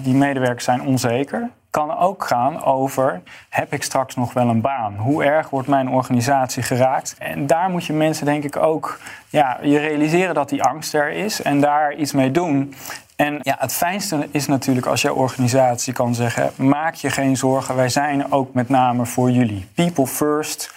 die 0.02 0.14
medewerkers 0.14 0.64
zijn 0.64 0.82
onzeker. 0.82 1.50
Kan 1.70 1.98
ook 1.98 2.24
gaan 2.24 2.64
over: 2.64 3.22
heb 3.48 3.72
ik 3.72 3.82
straks 3.82 4.14
nog 4.14 4.32
wel 4.32 4.48
een 4.48 4.60
baan? 4.60 4.96
Hoe 4.96 5.24
erg 5.24 5.50
wordt 5.50 5.68
mijn 5.68 5.88
organisatie 5.88 6.62
geraakt? 6.62 7.14
En 7.18 7.46
daar 7.46 7.70
moet 7.70 7.84
je 7.84 7.92
mensen, 7.92 8.26
denk 8.26 8.44
ik, 8.44 8.56
ook 8.56 8.98
ja, 9.28 9.58
je 9.62 9.78
realiseren 9.78 10.34
dat 10.34 10.48
die 10.48 10.62
angst 10.62 10.94
er 10.94 11.10
is 11.10 11.42
en 11.42 11.60
daar 11.60 11.94
iets 11.94 12.12
mee 12.12 12.30
doen. 12.30 12.74
En 13.16 13.38
ja, 13.42 13.56
het 13.58 13.72
fijnste 13.72 14.28
is 14.30 14.46
natuurlijk 14.46 14.86
als 14.86 15.02
je 15.02 15.14
organisatie 15.14 15.92
kan 15.92 16.14
zeggen: 16.14 16.50
maak 16.56 16.94
je 16.94 17.10
geen 17.10 17.36
zorgen, 17.36 17.76
wij 17.76 17.88
zijn 17.88 18.32
ook 18.32 18.54
met 18.54 18.68
name 18.68 19.06
voor 19.06 19.30
jullie. 19.30 19.68
People 19.74 20.06
first. 20.06 20.74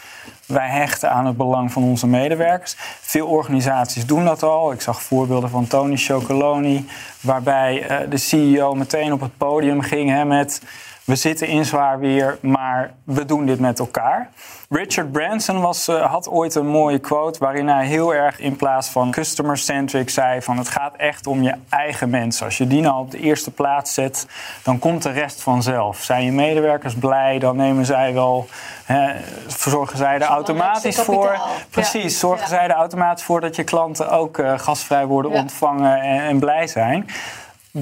Wij 0.49 0.69
hechten 0.69 1.11
aan 1.11 1.25
het 1.25 1.37
belang 1.37 1.71
van 1.71 1.83
onze 1.83 2.07
medewerkers. 2.07 2.75
Veel 3.01 3.27
organisaties 3.27 4.05
doen 4.05 4.25
dat 4.25 4.43
al. 4.43 4.71
Ik 4.71 4.81
zag 4.81 5.01
voorbeelden 5.01 5.49
van 5.49 5.67
Tony 5.67 5.97
Chocoloni, 5.97 6.87
waarbij 7.21 8.01
uh, 8.03 8.09
de 8.09 8.17
CEO 8.17 8.75
meteen 8.75 9.13
op 9.13 9.21
het 9.21 9.37
podium 9.37 9.81
ging 9.81 10.09
hè, 10.09 10.25
met 10.25 10.61
we 11.09 11.15
zitten 11.15 11.47
in 11.47 11.65
zwaar 11.65 11.99
weer, 11.99 12.37
maar 12.41 12.93
we 13.03 13.25
doen 13.25 13.45
dit 13.45 13.59
met 13.59 13.79
elkaar. 13.79 14.29
Richard 14.69 15.11
Branson 15.11 15.61
was, 15.61 15.87
uh, 15.87 16.05
had 16.05 16.29
ooit 16.29 16.55
een 16.55 16.67
mooie 16.67 16.99
quote 16.99 17.39
waarin 17.39 17.67
hij 17.67 17.85
heel 17.85 18.13
erg 18.13 18.39
in 18.39 18.55
plaats 18.55 18.89
van 18.89 19.11
customer-centric 19.11 20.09
zei 20.09 20.41
van 20.41 20.57
het 20.57 20.69
gaat 20.69 20.95
echt 20.95 21.27
om 21.27 21.43
je 21.43 21.53
eigen 21.69 22.09
mensen. 22.09 22.45
Als 22.45 22.57
je 22.57 22.67
die 22.67 22.81
nou 22.81 22.99
op 22.99 23.11
de 23.11 23.19
eerste 23.19 23.51
plaats 23.51 23.93
zet, 23.93 24.27
dan 24.63 24.79
komt 24.79 25.03
de 25.03 25.11
rest 25.11 25.41
vanzelf. 25.41 25.97
Zijn 25.97 26.23
je 26.23 26.31
medewerkers 26.31 26.95
blij, 26.95 27.39
dan 27.39 27.55
nemen 27.55 27.85
zij 27.85 28.13
wel, 28.13 28.47
hè, 28.85 29.13
zorgen 29.47 29.97
zij 29.97 30.15
er 30.15 30.21
automatisch 30.21 30.99
voor. 31.01 31.39
Precies, 31.69 32.19
zorgen 32.19 32.47
zij 32.47 32.63
er 32.63 32.71
automatisch 32.71 33.23
voor 33.23 33.41
dat 33.41 33.55
je 33.55 33.63
klanten 33.63 34.11
ook 34.11 34.37
uh, 34.37 34.59
gastvrij 34.59 35.05
worden 35.05 35.31
ontvangen 35.31 36.01
en, 36.01 36.21
en 36.21 36.39
blij 36.39 36.67
zijn. 36.67 37.07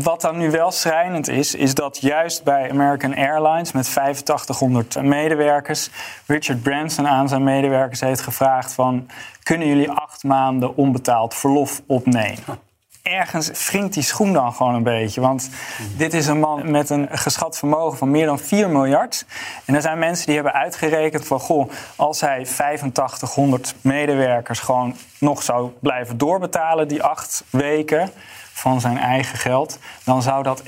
Wat 0.04 0.22
dan 0.22 0.38
nu 0.38 0.51
wel 0.51 0.72
schrijnend 0.72 1.27
is, 1.27 1.56
is 1.56 1.74
dat 1.74 1.98
juist 2.01 2.44
bij 2.44 2.70
American 2.72 3.16
Airlines 3.16 3.72
met 3.72 3.88
8500 3.88 5.01
medewerkers 5.01 5.89
Richard 6.25 6.62
Branson 6.62 7.08
aan 7.08 7.27
zijn 7.27 7.44
medewerkers 7.44 8.00
heeft 8.00 8.22
gevraagd 8.22 8.74
van 8.74 9.08
kunnen 9.44 9.68
jullie 9.68 9.92
acht 9.92 10.24
maanden 10.24 10.75
onbetaald 10.75 11.34
verlof 11.34 11.82
opnemen? 11.86 12.60
Ergens 13.01 13.70
wringt 13.70 13.94
die 13.94 14.04
schoen 14.04 14.34
dan 14.34 14.54
gewoon 14.54 14.75
een 14.75 14.84
beetje. 14.84 15.22
Want 15.22 15.50
dit 15.98 16.13
is 16.13 16.27
een 16.27 16.39
man 16.39 16.72
met 16.72 16.89
een 16.89 17.08
geschat 17.12 17.58
vermogen 17.58 17.98
van 17.98 18.12
meer 18.12 18.25
dan 18.25 18.39
4 18.39 18.70
miljard. 18.70 19.25
En 19.66 19.75
er 19.75 19.82
zijn 19.82 20.00
mensen 20.00 20.25
die 20.25 20.36
hebben 20.36 20.54
uitgerekend 20.54 21.27
van... 21.27 21.39
goh, 21.39 21.70
als 21.96 22.22
hij 22.22 22.39
8500 22.39 23.75
medewerkers 23.82 24.60
gewoon 24.60 24.96
nog 25.20 25.44
zou 25.44 25.72
blijven 25.80 26.18
doorbetalen... 26.18 26.88
die 26.88 27.04
acht 27.04 27.44
weken 27.50 28.12
van 28.58 28.82
zijn 28.82 28.98
eigen 28.98 29.38
geld, 29.38 29.80
dan 30.04 30.22
zou 30.22 30.44
dat 30.44 30.64
1% 30.64 30.68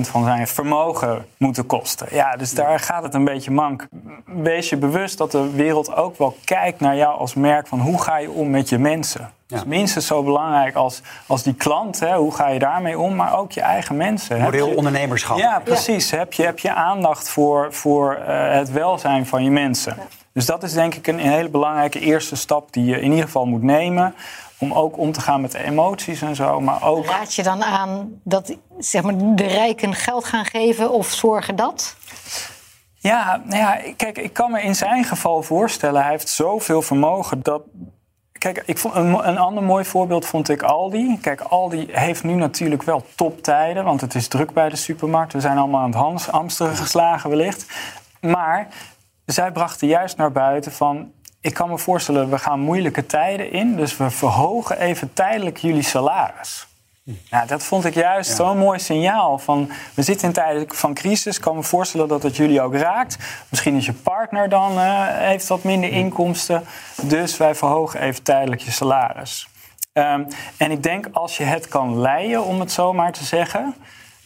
van 0.00 0.24
zijn 0.24 0.46
vermogen 0.46 1.26
moeten 1.36 1.66
kosten. 1.66 2.06
Ja, 2.10 2.36
dus 2.36 2.54
daar 2.54 2.80
gaat 2.80 3.02
het 3.02 3.14
een 3.14 3.24
beetje 3.24 3.50
mank. 3.50 3.86
Wees 4.24 4.68
je 4.68 4.76
bewust 4.76 5.18
dat 5.18 5.30
de 5.30 5.50
wereld 5.50 5.94
ook 5.94 6.18
wel 6.18 6.36
kijkt 6.44 6.80
naar 6.80 6.96
jou 6.96 7.18
als 7.18 7.34
merk 7.34 7.66
van 7.66 7.80
hoe 7.80 8.02
ga 8.02 8.18
je 8.18 8.30
om 8.30 8.50
met 8.50 8.68
je 8.68 8.78
mensen. 8.78 9.20
Ja. 9.20 9.30
Dat 9.46 9.58
is 9.58 9.64
minstens 9.64 10.06
zo 10.06 10.22
belangrijk 10.22 10.74
als, 10.74 11.02
als 11.26 11.42
die 11.42 11.54
klant. 11.54 12.00
Hè, 12.00 12.16
hoe 12.16 12.34
ga 12.34 12.48
je 12.48 12.58
daarmee 12.58 12.98
om? 12.98 13.16
Maar 13.16 13.38
ook 13.38 13.52
je 13.52 13.60
eigen 13.60 13.96
mensen. 13.96 14.40
Moreel 14.40 14.74
ondernemerschap. 14.74 15.38
Ja, 15.38 15.60
precies. 15.64 16.10
Ja. 16.10 16.18
Heb, 16.18 16.32
je, 16.32 16.42
heb 16.42 16.58
je 16.58 16.74
aandacht 16.74 17.28
voor, 17.28 17.74
voor 17.74 18.18
uh, 18.20 18.52
het 18.52 18.70
welzijn 18.70 19.26
van 19.26 19.44
je 19.44 19.50
mensen? 19.50 19.94
Ja. 19.96 20.06
Dus 20.32 20.46
dat 20.46 20.62
is 20.62 20.72
denk 20.72 20.94
ik 20.94 21.06
een, 21.06 21.18
een 21.18 21.30
hele 21.30 21.48
belangrijke 21.48 21.98
eerste 21.98 22.36
stap 22.36 22.72
die 22.72 22.84
je 22.84 23.00
in 23.00 23.10
ieder 23.10 23.24
geval 23.24 23.46
moet 23.46 23.62
nemen 23.62 24.14
om 24.60 24.72
ook 24.72 24.98
om 24.98 25.12
te 25.12 25.20
gaan 25.20 25.40
met 25.40 25.54
emoties 25.54 26.22
en 26.22 26.36
zo. 26.36 26.60
Maar 26.60 26.82
ook... 26.82 27.06
Raad 27.06 27.34
je 27.34 27.42
dan 27.42 27.64
aan 27.64 28.20
dat 28.24 28.56
zeg 28.78 29.02
maar, 29.02 29.14
de 29.16 29.46
rijken 29.46 29.94
geld 29.94 30.24
gaan 30.24 30.44
geven 30.44 30.90
of 30.90 31.06
zorgen 31.06 31.56
dat? 31.56 31.96
Ja, 32.94 33.42
nou 33.44 33.58
ja, 33.58 33.92
kijk, 33.96 34.18
ik 34.18 34.32
kan 34.32 34.50
me 34.50 34.62
in 34.62 34.74
zijn 34.74 35.04
geval 35.04 35.42
voorstellen, 35.42 36.02
hij 36.02 36.10
heeft 36.10 36.28
zoveel 36.28 36.82
vermogen 36.82 37.42
dat. 37.42 37.62
Kijk, 38.32 38.62
ik 38.66 38.78
vond 38.78 38.94
een, 38.94 39.28
een 39.28 39.38
ander 39.38 39.62
mooi 39.62 39.84
voorbeeld 39.84 40.26
vond 40.26 40.48
ik 40.48 40.62
Aldi. 40.62 41.18
Kijk, 41.20 41.40
Aldi 41.40 41.88
heeft 41.90 42.24
nu 42.24 42.34
natuurlijk 42.34 42.82
wel 42.82 43.04
toptijden, 43.14 43.84
want 43.84 44.00
het 44.00 44.14
is 44.14 44.28
druk 44.28 44.52
bij 44.52 44.68
de 44.68 44.76
supermarkt. 44.76 45.32
We 45.32 45.40
zijn 45.40 45.58
allemaal 45.58 45.80
aan 45.80 46.14
het 46.14 46.26
hamsteren 46.26 46.76
geslagen 46.76 47.30
wellicht. 47.30 47.66
Maar 48.20 48.68
zij 49.24 49.52
brachten 49.52 49.88
juist 49.88 50.16
naar 50.16 50.32
buiten 50.32 50.72
van... 50.72 51.12
ik 51.40 51.54
kan 51.54 51.68
me 51.68 51.78
voorstellen, 51.78 52.30
we 52.30 52.38
gaan 52.38 52.60
moeilijke 52.60 53.06
tijden 53.06 53.52
in... 53.52 53.76
dus 53.76 53.96
we 53.96 54.10
verhogen 54.10 54.78
even 54.78 55.12
tijdelijk 55.12 55.56
jullie 55.56 55.82
salaris. 55.82 56.68
Nou, 57.30 57.46
dat 57.46 57.62
vond 57.62 57.84
ik 57.84 57.94
juist 57.94 58.36
zo'n 58.36 58.58
mooi 58.58 58.78
signaal. 58.78 59.38
Van, 59.38 59.70
we 59.94 60.02
zitten 60.02 60.26
in 60.26 60.34
tijden 60.34 60.74
van 60.74 60.94
crisis. 60.94 61.36
Ik 61.36 61.42
kan 61.42 61.56
me 61.56 61.62
voorstellen 61.62 62.08
dat 62.08 62.22
het 62.22 62.36
jullie 62.36 62.60
ook 62.60 62.74
raakt. 62.74 63.18
Misschien 63.48 63.76
is 63.76 63.86
je 63.86 63.92
partner 63.92 64.48
dan 64.48 64.72
uh, 64.72 65.06
heeft 65.08 65.48
wat 65.48 65.62
minder 65.62 65.90
inkomsten. 65.90 66.64
Dus 67.02 67.36
wij 67.36 67.54
verhogen 67.54 68.00
even 68.00 68.22
tijdelijk 68.22 68.60
je 68.60 68.70
salaris. 68.70 69.48
Um, 69.92 70.26
en 70.56 70.70
ik 70.70 70.82
denk 70.82 71.08
als 71.12 71.36
je 71.36 71.44
het 71.44 71.68
kan 71.68 71.98
leiden, 71.98 72.44
om 72.44 72.60
het 72.60 72.72
zo 72.72 72.92
maar 72.92 73.12
te 73.12 73.24
zeggen... 73.24 73.74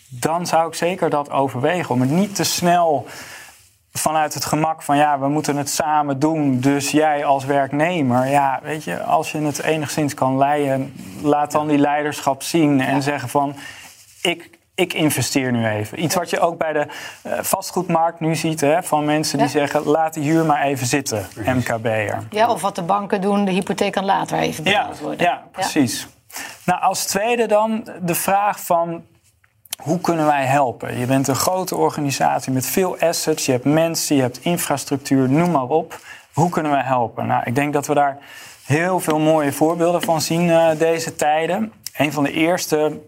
dan 0.09 0.47
zou 0.47 0.69
ik 0.69 0.75
zeker 0.75 1.11
dat 1.11 1.31
overwegen. 1.31 1.95
Om 1.95 2.01
het 2.01 2.11
niet 2.11 2.35
te 2.35 2.45
snel 2.45 3.07
vanuit 3.99 4.35
het 4.35 4.45
gemak 4.45 4.83
van 4.83 4.97
ja, 4.97 5.19
we 5.19 5.29
moeten 5.29 5.57
het 5.57 5.71
samen 5.71 6.19
doen. 6.19 6.61
Dus 6.61 6.91
jij 6.91 7.25
als 7.25 7.45
werknemer, 7.45 8.27
ja, 8.27 8.61
weet 8.63 8.85
je, 8.85 9.03
als 9.03 9.33
je 9.33 9.39
het 9.41 9.63
enigszins 9.63 10.15
kan 10.15 10.39
leiden, 10.39 10.95
laat 11.23 11.53
dan 11.53 11.69
die 11.69 11.79
leiderschap 11.79 12.43
zien 12.43 12.81
en 12.81 13.03
zeggen 13.03 13.29
van 13.29 13.57
ik, 14.23 14.59
ik 14.75 14.93
investeer 14.93 15.53
nu 15.53 15.67
even. 15.67 16.03
Iets 16.03 16.15
wat 16.15 16.31
je 16.31 16.41
ook 16.41 16.59
bij 16.59 16.73
de 16.73 16.87
uh, 17.27 17.33
vastgoedmarkt 17.41 18.21
nu 18.21 18.35
ziet, 18.35 18.61
hè, 18.61 18.83
van 18.83 19.05
mensen 19.05 19.39
die 19.39 19.49
zeggen 19.49 19.83
laat 19.83 20.15
die 20.15 20.23
huur 20.23 20.45
maar 20.45 20.63
even 20.63 20.87
zitten, 20.87 21.27
MKB'er. 21.47 22.27
Ja, 22.31 22.51
of 22.51 22.61
wat 22.61 22.75
de 22.75 22.83
banken 22.83 23.21
doen, 23.21 23.45
de 23.45 23.51
hypotheek 23.51 23.93
kan 23.93 24.05
later 24.05 24.39
even 24.39 24.65
betaald 24.65 24.97
ja, 24.97 25.03
worden. 25.03 25.27
Ja, 25.27 25.43
precies. 25.51 26.07
Nou, 26.65 26.81
als 26.81 27.05
tweede 27.05 27.47
dan 27.47 27.89
de 28.01 28.15
vraag 28.15 28.61
van 28.61 29.03
hoe 29.83 30.01
kunnen 30.01 30.27
wij 30.27 30.45
helpen? 30.45 30.99
Je 30.99 31.07
bent 31.07 31.29
een 31.29 31.35
grote 31.35 31.77
organisatie 31.77 32.53
met 32.53 32.67
veel 32.67 32.99
assets, 32.99 33.47
je 33.47 33.53
hebt 33.53 33.65
mensen, 33.65 34.17
je 34.17 34.23
hebt 34.23 34.39
infrastructuur, 34.43 35.29
noem 35.29 35.51
maar 35.51 35.69
op. 35.69 36.01
Hoe 36.33 36.51
kunnen 36.51 36.73
wij 36.73 36.83
helpen? 36.83 37.27
Nou, 37.27 37.43
ik 37.45 37.55
denk 37.55 37.73
dat 37.73 37.87
we 37.87 37.95
daar 37.95 38.19
heel 38.65 39.01
veel 39.01 39.19
mooie 39.19 39.53
voorbeelden 39.53 40.03
van 40.03 40.21
zien 40.21 40.49
uh, 40.49 40.69
deze 40.79 41.15
tijden. 41.15 41.73
Een 41.97 42.13
van 42.13 42.25
de 42.25 42.33
eerste 42.33 43.01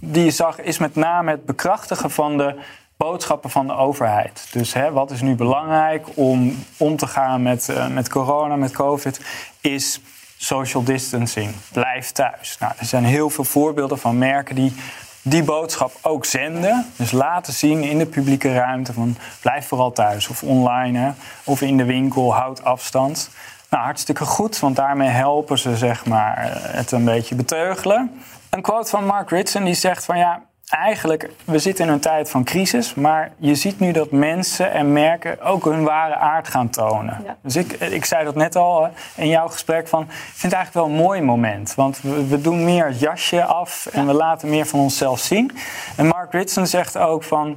die 0.00 0.24
je 0.24 0.30
zag 0.30 0.60
is 0.60 0.78
met 0.78 0.94
name 0.94 1.30
het 1.30 1.44
bekrachtigen 1.44 2.10
van 2.10 2.36
de 2.36 2.60
boodschappen 2.96 3.50
van 3.50 3.66
de 3.66 3.76
overheid. 3.76 4.48
Dus 4.52 4.72
hè, 4.72 4.92
wat 4.92 5.10
is 5.10 5.20
nu 5.20 5.34
belangrijk 5.34 6.06
om 6.14 6.64
om 6.76 6.96
te 6.96 7.06
gaan 7.06 7.42
met, 7.42 7.68
uh, 7.70 7.88
met 7.88 8.08
corona, 8.08 8.56
met 8.56 8.72
COVID, 8.72 9.20
is 9.60 10.00
social 10.36 10.84
distancing. 10.84 11.54
Blijf 11.72 12.10
thuis. 12.10 12.56
Nou, 12.58 12.72
er 12.78 12.86
zijn 12.86 13.04
heel 13.04 13.30
veel 13.30 13.44
voorbeelden 13.44 13.98
van 13.98 14.18
merken 14.18 14.54
die 14.54 14.74
die 15.22 15.42
boodschap 15.42 15.92
ook 16.02 16.24
zenden. 16.24 16.86
Dus 16.96 17.10
laten 17.10 17.52
zien 17.52 17.82
in 17.82 17.98
de 17.98 18.06
publieke 18.06 18.52
ruimte 18.52 18.92
van 18.92 19.16
blijf 19.40 19.66
vooral 19.66 19.92
thuis 19.92 20.28
of 20.28 20.42
online 20.42 20.98
hè, 20.98 21.10
of 21.44 21.60
in 21.60 21.76
de 21.76 21.84
winkel, 21.84 22.34
houd 22.34 22.64
afstand. 22.64 23.30
Nou, 23.70 23.84
hartstikke 23.84 24.24
goed, 24.24 24.58
want 24.58 24.76
daarmee 24.76 25.08
helpen 25.08 25.58
ze 25.58 25.76
zeg 25.76 26.06
maar, 26.06 26.36
het 26.62 26.92
een 26.92 27.04
beetje 27.04 27.34
beteugelen. 27.34 28.22
Een 28.50 28.62
quote 28.62 28.90
van 28.90 29.06
Mark 29.06 29.30
Ritson 29.30 29.64
die 29.64 29.74
zegt 29.74 30.04
van 30.04 30.18
ja, 30.18 30.42
eigenlijk, 30.70 31.30
we 31.44 31.58
zitten 31.58 31.86
in 31.86 31.92
een 31.92 32.00
tijd 32.00 32.30
van 32.30 32.44
crisis, 32.44 32.94
maar 32.94 33.32
je 33.36 33.54
ziet 33.54 33.80
nu 33.80 33.92
dat 33.92 34.10
mensen 34.10 34.72
en 34.72 34.92
merken 34.92 35.40
ook 35.40 35.64
hun 35.64 35.84
ware 35.84 36.14
aard 36.14 36.48
gaan 36.48 36.70
tonen. 36.70 37.22
Ja. 37.24 37.36
Dus 37.42 37.56
ik, 37.56 37.72
ik 37.72 38.04
zei 38.04 38.24
dat 38.24 38.34
net 38.34 38.56
al 38.56 38.90
in 39.16 39.28
jouw 39.28 39.48
gesprek 39.48 39.88
van, 39.88 40.02
ik 40.02 40.08
vind 40.10 40.42
het 40.42 40.52
eigenlijk 40.52 40.86
wel 40.86 40.96
een 40.96 41.04
mooi 41.04 41.20
moment, 41.20 41.74
want 41.74 42.00
we, 42.00 42.26
we 42.26 42.40
doen 42.40 42.64
meer 42.64 42.86
het 42.86 43.00
jasje 43.00 43.44
af 43.44 43.86
en 43.92 44.00
ja. 44.00 44.06
we 44.06 44.12
laten 44.12 44.48
meer 44.48 44.66
van 44.66 44.80
onszelf 44.80 45.18
zien. 45.18 45.50
En 45.96 46.06
Mark 46.06 46.32
Ritson 46.32 46.66
zegt 46.66 46.98
ook 46.98 47.24
van, 47.24 47.56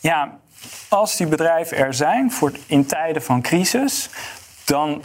ja, 0.00 0.30
als 0.88 1.16
die 1.16 1.26
bedrijven 1.26 1.76
er 1.76 1.94
zijn 1.94 2.32
voor 2.32 2.52
in 2.66 2.86
tijden 2.86 3.22
van 3.22 3.42
crisis, 3.42 4.10
dan 4.64 5.02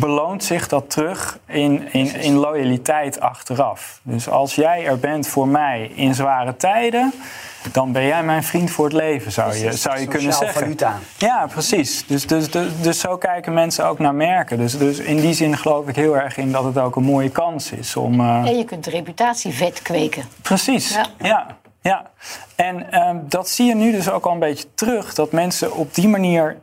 beloont 0.00 0.44
zich 0.44 0.68
dat 0.68 0.90
terug 0.90 1.38
in, 1.46 1.92
in, 1.92 2.14
in 2.14 2.34
loyaliteit 2.34 3.20
achteraf. 3.20 4.00
Dus 4.02 4.28
als 4.28 4.54
jij 4.54 4.86
er 4.86 4.98
bent 4.98 5.28
voor 5.28 5.48
mij 5.48 5.90
in 5.94 6.14
zware 6.14 6.56
tijden, 6.56 7.12
dan 7.72 7.92
ben 7.92 8.06
jij 8.06 8.22
mijn 8.22 8.42
vriend 8.42 8.70
voor 8.70 8.84
het 8.84 8.94
leven, 8.94 9.32
zou 9.32 9.54
je, 9.54 9.72
zou 9.72 10.00
je 10.00 10.06
kunnen 10.06 10.32
zeggen. 10.32 10.60
Valuta. 10.60 10.98
Ja, 11.18 11.46
precies. 11.46 12.06
Dus, 12.06 12.26
dus, 12.26 12.50
dus, 12.50 12.68
dus, 12.80 13.00
zo 13.00 13.16
kijken 13.16 13.54
mensen 13.54 13.86
ook 13.86 13.98
naar 13.98 14.14
merken. 14.14 14.58
Dus, 14.58 14.78
dus 14.78 14.98
in 14.98 15.20
die 15.20 15.34
zin 15.34 15.56
geloof 15.56 15.88
ik 15.88 15.96
heel 15.96 16.16
erg 16.16 16.36
in 16.36 16.52
dat 16.52 16.64
het 16.64 16.78
ook 16.78 16.96
een 16.96 17.04
mooie 17.04 17.30
kans 17.30 17.72
is 17.72 17.96
om. 17.96 18.20
Uh... 18.20 18.46
En 18.46 18.56
je 18.56 18.64
kunt 18.64 18.86
reputatievet 18.86 19.82
kweken. 19.82 20.24
Precies, 20.42 20.94
ja. 20.94 21.06
ja. 21.18 21.46
ja. 21.80 22.10
En 22.56 22.86
uh, 22.90 23.10
dat 23.28 23.48
zie 23.48 23.66
je 23.66 23.74
nu 23.74 23.92
dus 23.92 24.10
ook 24.10 24.26
al 24.26 24.32
een 24.32 24.38
beetje 24.38 24.74
terug, 24.74 25.14
dat 25.14 25.32
mensen 25.32 25.74
op 25.76 25.94
die 25.94 26.08
manier 26.08 26.56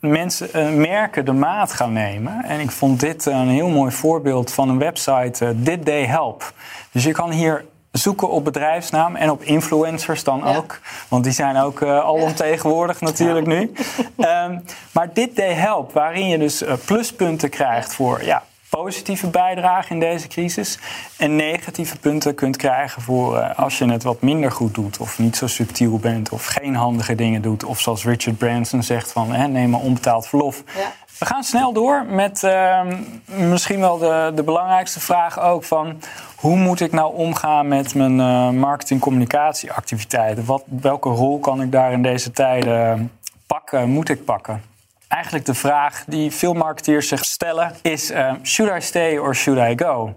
mensen, 0.00 0.48
uh, 0.54 0.70
merken 0.70 1.24
de 1.24 1.32
maat 1.32 1.72
gaan 1.72 1.92
nemen. 1.92 2.44
En 2.44 2.60
ik 2.60 2.70
vond 2.70 3.00
dit 3.00 3.26
een 3.26 3.48
heel 3.48 3.68
mooi 3.68 3.92
voorbeeld 3.92 4.52
van 4.52 4.68
een 4.68 4.78
website, 4.78 5.44
uh, 5.44 5.50
Did 5.54 5.84
They 5.84 6.06
Help? 6.06 6.52
Dus 6.90 7.04
je 7.04 7.12
kan 7.12 7.30
hier 7.30 7.64
zoeken 7.90 8.30
op 8.30 8.44
bedrijfsnaam 8.44 9.16
en 9.16 9.30
op 9.30 9.42
influencers 9.42 10.24
dan 10.24 10.38
ja. 10.44 10.56
ook. 10.56 10.80
Want 11.08 11.24
die 11.24 11.32
zijn 11.32 11.56
ook 11.56 11.80
uh, 11.80 11.98
alomtegenwoordig 11.98 13.00
ja. 13.00 13.06
natuurlijk 13.06 13.46
nu. 13.46 13.72
um, 14.16 14.64
maar 14.92 15.12
Did 15.12 15.34
They 15.34 15.52
Help, 15.52 15.92
waarin 15.92 16.28
je 16.28 16.38
dus 16.38 16.64
pluspunten 16.84 17.50
krijgt 17.50 17.94
voor... 17.94 18.24
Ja, 18.24 18.42
positieve 18.70 19.26
bijdrage 19.26 19.92
in 19.92 20.00
deze 20.00 20.28
crisis 20.28 20.78
en 21.16 21.36
negatieve 21.36 21.98
punten 21.98 22.34
kunt 22.34 22.56
krijgen 22.56 23.02
voor 23.02 23.36
uh, 23.36 23.58
als 23.58 23.78
je 23.78 23.90
het 23.90 24.02
wat 24.02 24.20
minder 24.20 24.52
goed 24.52 24.74
doet 24.74 24.98
of 24.98 25.18
niet 25.18 25.36
zo 25.36 25.46
subtiel 25.46 25.98
bent 25.98 26.28
of 26.28 26.46
geen 26.46 26.74
handige 26.74 27.14
dingen 27.14 27.42
doet 27.42 27.64
of 27.64 27.80
zoals 27.80 28.04
Richard 28.04 28.38
Branson 28.38 28.82
zegt 28.82 29.12
van 29.12 29.32
hè, 29.32 29.46
neem 29.46 29.70
maar 29.70 29.80
onbetaald 29.80 30.26
verlof. 30.26 30.62
Ja. 30.76 30.92
We 31.18 31.26
gaan 31.26 31.44
snel 31.44 31.72
door 31.72 32.04
met 32.08 32.42
uh, 32.42 32.80
misschien 33.24 33.80
wel 33.80 33.98
de, 33.98 34.32
de 34.34 34.42
belangrijkste 34.42 35.00
vraag 35.00 35.40
ook 35.40 35.64
van 35.64 36.00
hoe 36.36 36.56
moet 36.56 36.80
ik 36.80 36.92
nou 36.92 37.14
omgaan 37.14 37.68
met 37.68 37.94
mijn 37.94 38.18
uh, 38.18 38.50
marketing-communicatieactiviteiten? 38.50 40.44
Wat, 40.44 40.62
welke 40.66 41.08
rol 41.08 41.38
kan 41.38 41.62
ik 41.62 41.72
daar 41.72 41.92
in 41.92 42.02
deze 42.02 42.30
tijden 42.30 43.10
pakken, 43.46 43.90
moet 43.90 44.08
ik 44.08 44.24
pakken? 44.24 44.62
Eigenlijk 45.08 45.44
de 45.44 45.54
vraag 45.54 46.04
die 46.06 46.30
veel 46.30 46.52
marketeers 46.52 47.08
zich 47.08 47.24
stellen 47.24 47.74
is: 47.82 48.10
uh, 48.10 48.32
should 48.42 48.82
I 48.82 48.86
stay 48.86 49.18
or 49.18 49.34
should 49.34 49.80
I 49.80 49.84
go? 49.84 50.14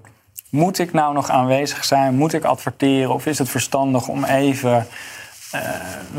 Moet 0.49 0.79
ik 0.79 0.93
nou 0.93 1.13
nog 1.13 1.29
aanwezig 1.29 1.85
zijn? 1.85 2.15
Moet 2.15 2.33
ik 2.33 2.43
adverteren? 2.43 3.13
Of 3.13 3.25
is 3.25 3.37
het 3.37 3.49
verstandig 3.49 4.07
om 4.07 4.23
even 4.23 4.87
uh, 5.55 5.61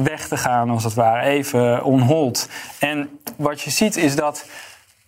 weg 0.03 0.29
te 0.29 0.37
gaan, 0.37 0.71
als 0.71 0.85
het 0.85 0.95
ware, 0.95 1.27
even 1.27 1.85
on 1.85 2.01
hold? 2.01 2.49
En 2.79 3.21
wat 3.37 3.61
je 3.61 3.71
ziet 3.71 3.97
is 3.97 4.17
dat 4.17 4.47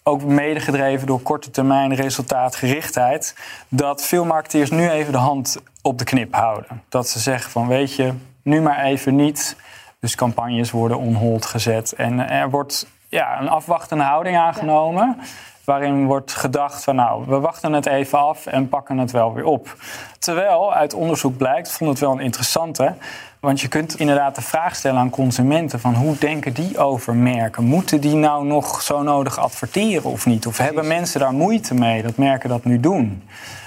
ook 0.02 0.22
medegedreven 0.22 1.06
door 1.06 1.20
korte 1.20 1.50
termijn 1.50 1.94
resultaatgerichtheid, 1.94 3.34
dat 3.68 4.04
veel 4.04 4.24
marketeers 4.24 4.70
nu 4.70 4.90
even 4.90 5.12
de 5.12 5.18
hand 5.18 5.56
op 5.82 5.98
de 5.98 6.04
knip 6.04 6.34
houden. 6.34 6.82
Dat 6.88 7.08
ze 7.08 7.18
zeggen 7.18 7.50
van 7.50 7.68
weet 7.68 7.94
je, 7.94 8.12
nu 8.42 8.60
maar 8.60 8.84
even 8.84 9.16
niet. 9.16 9.56
Dus 10.00 10.14
campagnes 10.14 10.70
worden 10.70 10.98
on 10.98 11.14
hold 11.14 11.46
gezet. 11.46 11.92
En 11.92 12.28
er 12.28 12.50
wordt 12.50 12.86
ja, 13.10 13.40
een 13.40 13.48
afwachtende 13.48 14.04
houding 14.04 14.36
aangenomen. 14.36 15.16
Ja. 15.18 15.24
Waarin 15.64 16.06
wordt 16.06 16.32
gedacht 16.32 16.84
van 16.84 16.94
nou, 16.94 17.24
we 17.26 17.40
wachten 17.40 17.72
het 17.72 17.86
even 17.86 18.18
af 18.18 18.46
en 18.46 18.68
pakken 18.68 18.98
het 18.98 19.10
wel 19.10 19.34
weer 19.34 19.44
op. 19.44 19.76
Terwijl 20.18 20.74
uit 20.74 20.94
onderzoek 20.94 21.36
blijkt, 21.36 21.72
vond 21.72 21.90
het 21.90 21.98
wel 21.98 22.12
een 22.12 22.20
interessante. 22.20 22.94
Want 23.40 23.60
je 23.60 23.68
kunt 23.68 23.98
inderdaad 23.98 24.34
de 24.34 24.42
vraag 24.42 24.76
stellen 24.76 25.00
aan 25.00 25.10
consumenten: 25.10 25.80
van 25.80 25.94
hoe 25.94 26.18
denken 26.18 26.52
die 26.52 26.78
over 26.78 27.14
merken? 27.14 27.64
Moeten 27.64 28.00
die 28.00 28.14
nou 28.14 28.46
nog 28.46 28.82
zo 28.82 29.02
nodig 29.02 29.38
adverteren 29.38 30.10
of 30.10 30.26
niet? 30.26 30.46
Of 30.46 30.58
hebben 30.58 30.86
mensen 30.86 31.20
daar 31.20 31.32
moeite 31.32 31.74
mee 31.74 32.02
dat 32.02 32.16
merken 32.16 32.48
dat 32.48 32.64
nu 32.64 32.80
doen? 32.80 33.22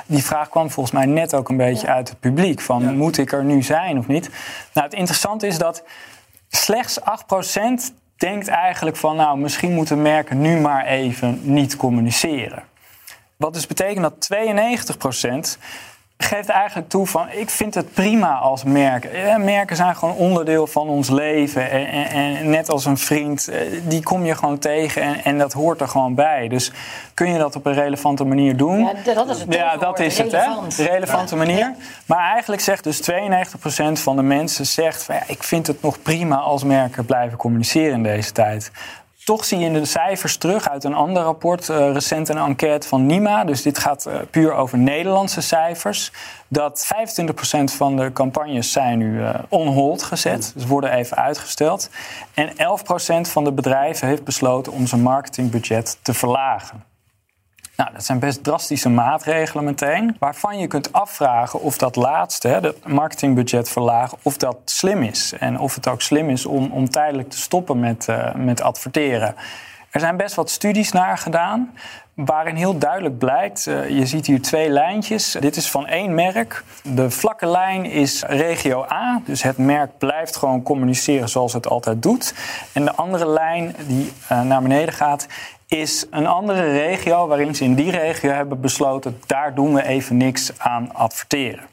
Die 0.05 0.23
vraag 0.23 0.49
kwam 0.49 0.69
volgens 0.69 0.95
mij 0.95 1.05
net 1.05 1.33
ook 1.35 1.49
een 1.49 1.57
beetje 1.57 1.87
ja. 1.87 1.93
uit 1.93 2.09
het 2.09 2.19
publiek: 2.19 2.61
van 2.61 2.81
ja. 2.81 2.91
moet 2.91 3.17
ik 3.17 3.31
er 3.31 3.43
nu 3.43 3.61
zijn 3.61 3.97
of 3.97 4.07
niet? 4.07 4.29
Nou, 4.73 4.87
het 4.87 4.95
interessante 4.95 5.47
is 5.47 5.57
dat 5.57 5.83
slechts 6.49 6.99
8% 6.99 7.03
denkt 8.23 8.47
eigenlijk 8.47 8.95
van, 8.95 9.15
nou, 9.15 9.37
misschien 9.37 9.73
moeten 9.73 10.01
merken 10.01 10.41
nu 10.41 10.59
maar 10.59 10.85
even 10.85 11.39
niet 11.41 11.75
communiceren. 11.75 12.63
Wat 13.35 13.53
dus 13.53 13.67
betekent 13.67 14.01
dat 14.01 14.19
92 14.19 14.97
geeft 16.23 16.49
eigenlijk 16.49 16.89
toe 16.89 17.07
van 17.07 17.27
ik 17.31 17.49
vind 17.49 17.73
het 17.75 17.93
prima 17.93 18.33
als 18.33 18.63
merken. 18.63 19.43
Merken 19.43 19.75
zijn 19.75 19.95
gewoon 19.95 20.15
onderdeel 20.15 20.67
van 20.67 20.87
ons 20.87 21.09
leven. 21.09 21.71
En, 21.71 21.87
en, 21.87 22.07
en, 22.07 22.49
net 22.49 22.69
als 22.69 22.85
een 22.85 22.97
vriend, 22.97 23.51
die 23.87 24.03
kom 24.03 24.25
je 24.25 24.35
gewoon 24.35 24.59
tegen 24.59 25.01
en, 25.01 25.23
en, 25.23 25.37
dat 25.37 25.53
hoort 25.53 25.81
er 25.81 25.87
gewoon 25.87 26.15
bij. 26.15 26.47
Dus 26.47 26.71
kun 27.13 27.31
je 27.31 27.37
dat 27.37 27.55
op 27.55 27.65
een 27.65 27.73
relevante 27.73 28.23
manier 28.23 28.57
doen? 28.57 28.79
Ja, 28.79 29.13
dat 29.13 29.29
is 29.29 29.39
het. 29.39 29.53
Ja, 29.53 29.77
dat 29.77 29.99
is 29.99 30.17
Relevant. 30.17 30.77
het, 30.77 30.87
hè? 30.87 30.93
Relevante 30.93 31.35
ja. 31.35 31.41
manier. 31.45 31.75
Maar 32.05 32.31
eigenlijk 32.31 32.61
zegt 32.61 32.83
dus 32.83 33.11
92% 33.11 33.13
van 33.93 34.15
de 34.15 34.21
mensen 34.21 34.65
zegt 34.65 35.03
van 35.03 35.15
ja, 35.15 35.23
ik 35.27 35.43
vind 35.43 35.67
het 35.67 35.81
nog 35.81 36.01
prima 36.01 36.35
als 36.35 36.63
merken 36.63 37.05
blijven 37.05 37.37
communiceren 37.37 37.93
in 37.93 38.03
deze 38.03 38.31
tijd. 38.31 38.71
Toch 39.23 39.45
zie 39.45 39.59
je 39.59 39.65
in 39.65 39.73
de 39.73 39.85
cijfers 39.85 40.37
terug 40.37 40.69
uit 40.69 40.83
een 40.83 40.93
ander 40.93 41.23
rapport, 41.23 41.69
uh, 41.69 41.91
recent 41.91 42.29
een 42.29 42.37
enquête 42.37 42.87
van 42.87 43.05
NIMA, 43.05 43.43
dus 43.43 43.61
dit 43.61 43.77
gaat 43.79 44.07
uh, 44.07 44.15
puur 44.29 44.53
over 44.53 44.77
Nederlandse 44.77 45.41
cijfers, 45.41 46.11
dat 46.47 46.93
25% 46.95 47.63
van 47.63 47.95
de 47.95 48.11
campagnes 48.13 48.71
zijn 48.71 48.97
nu 48.97 49.19
uh, 49.19 49.33
on 49.49 49.67
hold 49.67 50.03
gezet, 50.03 50.51
dus 50.55 50.65
worden 50.65 50.91
even 50.91 51.17
uitgesteld. 51.17 51.89
En 52.33 52.49
11% 52.49 52.53
van 53.21 53.43
de 53.43 53.51
bedrijven 53.51 54.07
heeft 54.07 54.23
besloten 54.23 54.71
om 54.71 54.87
zijn 54.87 55.01
marketingbudget 55.01 55.97
te 56.01 56.13
verlagen. 56.13 56.92
Nou, 57.75 57.89
dat 57.93 58.05
zijn 58.05 58.19
best 58.19 58.43
drastische 58.43 58.89
maatregelen 58.89 59.63
meteen. 59.63 60.15
Waarvan 60.19 60.59
je 60.59 60.67
kunt 60.67 60.93
afvragen 60.93 61.61
of 61.61 61.77
dat 61.77 61.95
laatste, 61.95 62.47
het 62.47 62.87
marketingbudget 62.87 63.69
verlagen, 63.69 64.17
of 64.21 64.37
dat 64.37 64.57
slim 64.65 65.03
is. 65.03 65.33
En 65.39 65.59
of 65.59 65.75
het 65.75 65.87
ook 65.87 66.01
slim 66.01 66.29
is 66.29 66.45
om, 66.45 66.71
om 66.71 66.89
tijdelijk 66.89 67.29
te 67.29 67.37
stoppen 67.37 67.79
met, 67.79 68.07
uh, 68.09 68.33
met 68.35 68.61
adverteren. 68.61 69.35
Er 69.89 69.99
zijn 69.99 70.17
best 70.17 70.35
wat 70.35 70.49
studies 70.49 70.91
naar 70.91 71.17
gedaan. 71.17 71.73
Waarin 72.13 72.55
heel 72.55 72.77
duidelijk 72.77 73.17
blijkt, 73.17 73.65
uh, 73.65 73.89
je 73.89 74.05
ziet 74.05 74.25
hier 74.25 74.41
twee 74.41 74.69
lijntjes. 74.69 75.37
Dit 75.39 75.55
is 75.55 75.69
van 75.69 75.87
één 75.87 76.15
merk. 76.15 76.63
De 76.83 77.09
vlakke 77.09 77.47
lijn 77.47 77.85
is 77.85 78.23
regio 78.23 78.85
A, 78.91 79.21
dus 79.25 79.43
het 79.43 79.57
merk 79.57 79.97
blijft 79.97 80.35
gewoon 80.35 80.63
communiceren 80.63 81.29
zoals 81.29 81.53
het 81.53 81.67
altijd 81.67 82.01
doet. 82.03 82.33
En 82.73 82.85
de 82.85 82.95
andere 82.95 83.27
lijn 83.27 83.75
die 83.87 84.11
uh, 84.31 84.41
naar 84.41 84.61
beneden 84.61 84.93
gaat, 84.93 85.27
is 85.77 86.05
een 86.09 86.27
andere 86.27 86.71
regio 86.71 87.27
waarin 87.27 87.55
ze 87.55 87.63
in 87.63 87.75
die 87.75 87.91
regio 87.91 88.31
hebben 88.31 88.61
besloten, 88.61 89.19
daar 89.25 89.55
doen 89.55 89.73
we 89.73 89.85
even 89.85 90.17
niks 90.17 90.59
aan 90.59 90.93
adverteren. 90.93 91.63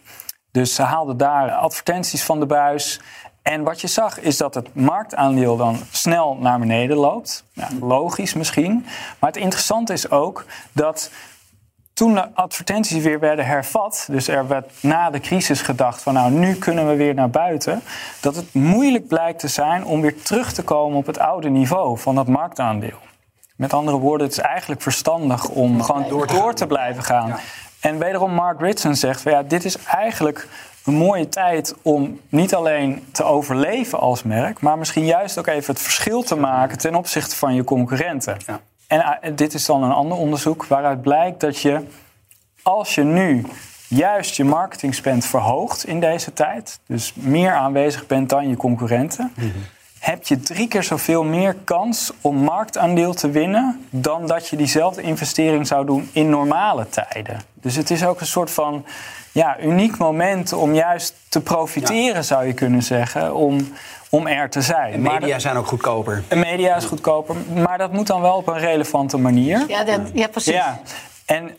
Dus 0.53 0.75
ze 0.75 0.83
haalden 0.83 1.17
daar 1.17 1.51
advertenties 1.51 2.23
van 2.23 2.41
de 2.41 2.47
buis. 2.47 3.01
En 3.43 3.63
wat 3.63 3.81
je 3.81 3.87
zag 3.87 4.21
is 4.21 4.37
dat 4.37 4.55
het 4.55 4.75
marktaandeel 4.75 5.57
dan 5.57 5.77
snel 5.91 6.37
naar 6.41 6.59
beneden 6.59 6.97
loopt. 6.97 7.45
Ja, 7.53 7.69
logisch 7.81 8.35
misschien. 8.35 8.87
Maar 9.19 9.31
het 9.31 9.43
interessante 9.43 9.93
is 9.93 10.11
ook 10.11 10.45
dat 10.73 11.11
toen 11.93 12.15
de 12.15 12.35
advertenties 12.35 13.03
weer 13.03 13.21
werden 13.21 13.47
hervat, 13.47 14.07
dus 14.11 14.29
er 14.29 14.49
werd 14.49 14.73
na 14.83 15.11
de 15.11 15.21
crisis 15.21 15.63
gedacht 15.63 16.03
van 16.03 16.15
nou 16.15 16.31
nu 16.31 16.55
kunnen 16.55 16.89
we 16.89 16.95
weer 16.95 17.15
naar 17.15 17.31
buiten, 17.31 17.83
dat 18.21 18.37
het 18.37 18.55
moeilijk 18.55 19.07
blijkt 19.07 19.39
te 19.39 19.49
zijn 19.49 19.85
om 19.85 20.01
weer 20.01 20.23
terug 20.23 20.53
te 20.53 20.63
komen 20.63 20.99
op 20.99 21.07
het 21.07 21.19
oude 21.19 21.49
niveau 21.49 21.99
van 21.99 22.15
dat 22.15 22.27
marktaandeel. 22.27 22.99
Met 23.61 23.73
andere 23.73 23.99
woorden, 23.99 24.27
het 24.27 24.37
is 24.37 24.43
eigenlijk 24.43 24.83
verstandig 24.83 25.49
om 25.49 25.83
gewoon 25.83 26.09
door 26.09 26.27
te, 26.27 26.35
door 26.35 26.55
te 26.55 26.67
blijven 26.67 27.03
gaan. 27.03 27.29
Ja. 27.29 27.39
En 27.81 27.99
wederom 27.99 28.33
Mark 28.33 28.61
Ritson 28.61 28.95
zegt, 28.95 29.21
van, 29.21 29.33
ja, 29.33 29.43
dit 29.43 29.65
is 29.65 29.77
eigenlijk 29.79 30.49
een 30.85 30.95
mooie 30.95 31.29
tijd 31.29 31.75
om 31.83 32.21
niet 32.29 32.55
alleen 32.55 33.07
te 33.13 33.25
overleven 33.25 33.99
als 33.99 34.23
merk, 34.23 34.61
maar 34.61 34.79
misschien 34.79 35.05
juist 35.05 35.39
ook 35.39 35.47
even 35.47 35.75
het 35.75 35.83
verschil 35.83 36.23
te 36.23 36.37
maken 36.37 36.79
ten 36.79 36.95
opzichte 36.95 37.37
van 37.37 37.55
je 37.55 37.65
concurrenten. 37.65 38.37
Ja. 38.47 39.19
En 39.21 39.37
dit 39.37 39.55
is 39.55 39.67
dan 39.67 39.83
een 39.83 39.93
ander 39.93 40.19
onderzoek 40.19 40.65
waaruit 40.65 41.03
blijkt 41.03 41.41
dat 41.41 41.61
je, 41.61 41.81
als 42.63 42.95
je 42.95 43.03
nu 43.03 43.47
juist 43.89 44.37
je 44.37 44.45
marketingspend 44.45 45.25
verhoogt 45.25 45.87
in 45.87 46.01
deze 46.01 46.33
tijd, 46.33 46.81
dus 46.87 47.13
meer 47.15 47.53
aanwezig 47.53 48.07
bent 48.07 48.29
dan 48.29 48.49
je 48.49 48.57
concurrenten. 48.57 49.33
Mm 49.37 49.51
-hmm 49.51 49.79
heb 50.01 50.27
je 50.27 50.41
drie 50.41 50.69
keer 50.69 50.83
zoveel 50.83 51.25
meer 51.25 51.57
kans 51.65 52.13
om 52.21 52.37
marktaandeel 52.37 53.15
te 53.15 53.31
winnen 53.31 53.87
dan 53.91 54.27
dat 54.27 54.49
je 54.49 54.57
diezelfde 54.57 55.03
investering 55.03 55.67
zou 55.67 55.87
doen 55.87 56.11
in 56.13 56.31
normale 56.31 56.89
tijden. 56.89 57.41
Dus 57.55 57.77
het 57.77 57.91
is 57.91 58.05
ook 58.05 58.21
een 58.21 58.27
soort 58.27 58.51
van 58.51 58.85
ja, 59.33 59.61
uniek 59.61 59.99
moment 59.99 60.53
om 60.53 60.75
juist 60.75 61.15
te 61.29 61.41
profiteren, 61.41 62.25
zou 62.25 62.47
je 62.47 62.53
kunnen 62.53 62.83
zeggen, 62.83 63.35
om, 63.35 63.73
om 64.11 64.27
er 64.27 64.51
te 64.51 64.63
zijn. 64.63 64.93
En 64.93 65.03
media 65.03 65.39
zijn 65.39 65.57
ook 65.57 65.67
goedkoper. 65.67 66.23
En 66.29 66.39
media 66.39 66.77
is 66.77 66.85
goedkoper, 66.85 67.37
maar 67.55 67.79
dat 67.79 67.93
moet 67.93 68.07
dan 68.07 68.21
wel 68.21 68.37
op 68.37 68.49
een 68.49 68.59
relevante 68.59 69.17
manier. 69.17 69.65
Ja, 69.69 69.85
dat, 69.85 70.01
ja 70.13 70.27
precies. 70.27 70.55
Ja. 70.55 70.81
En 71.25 71.57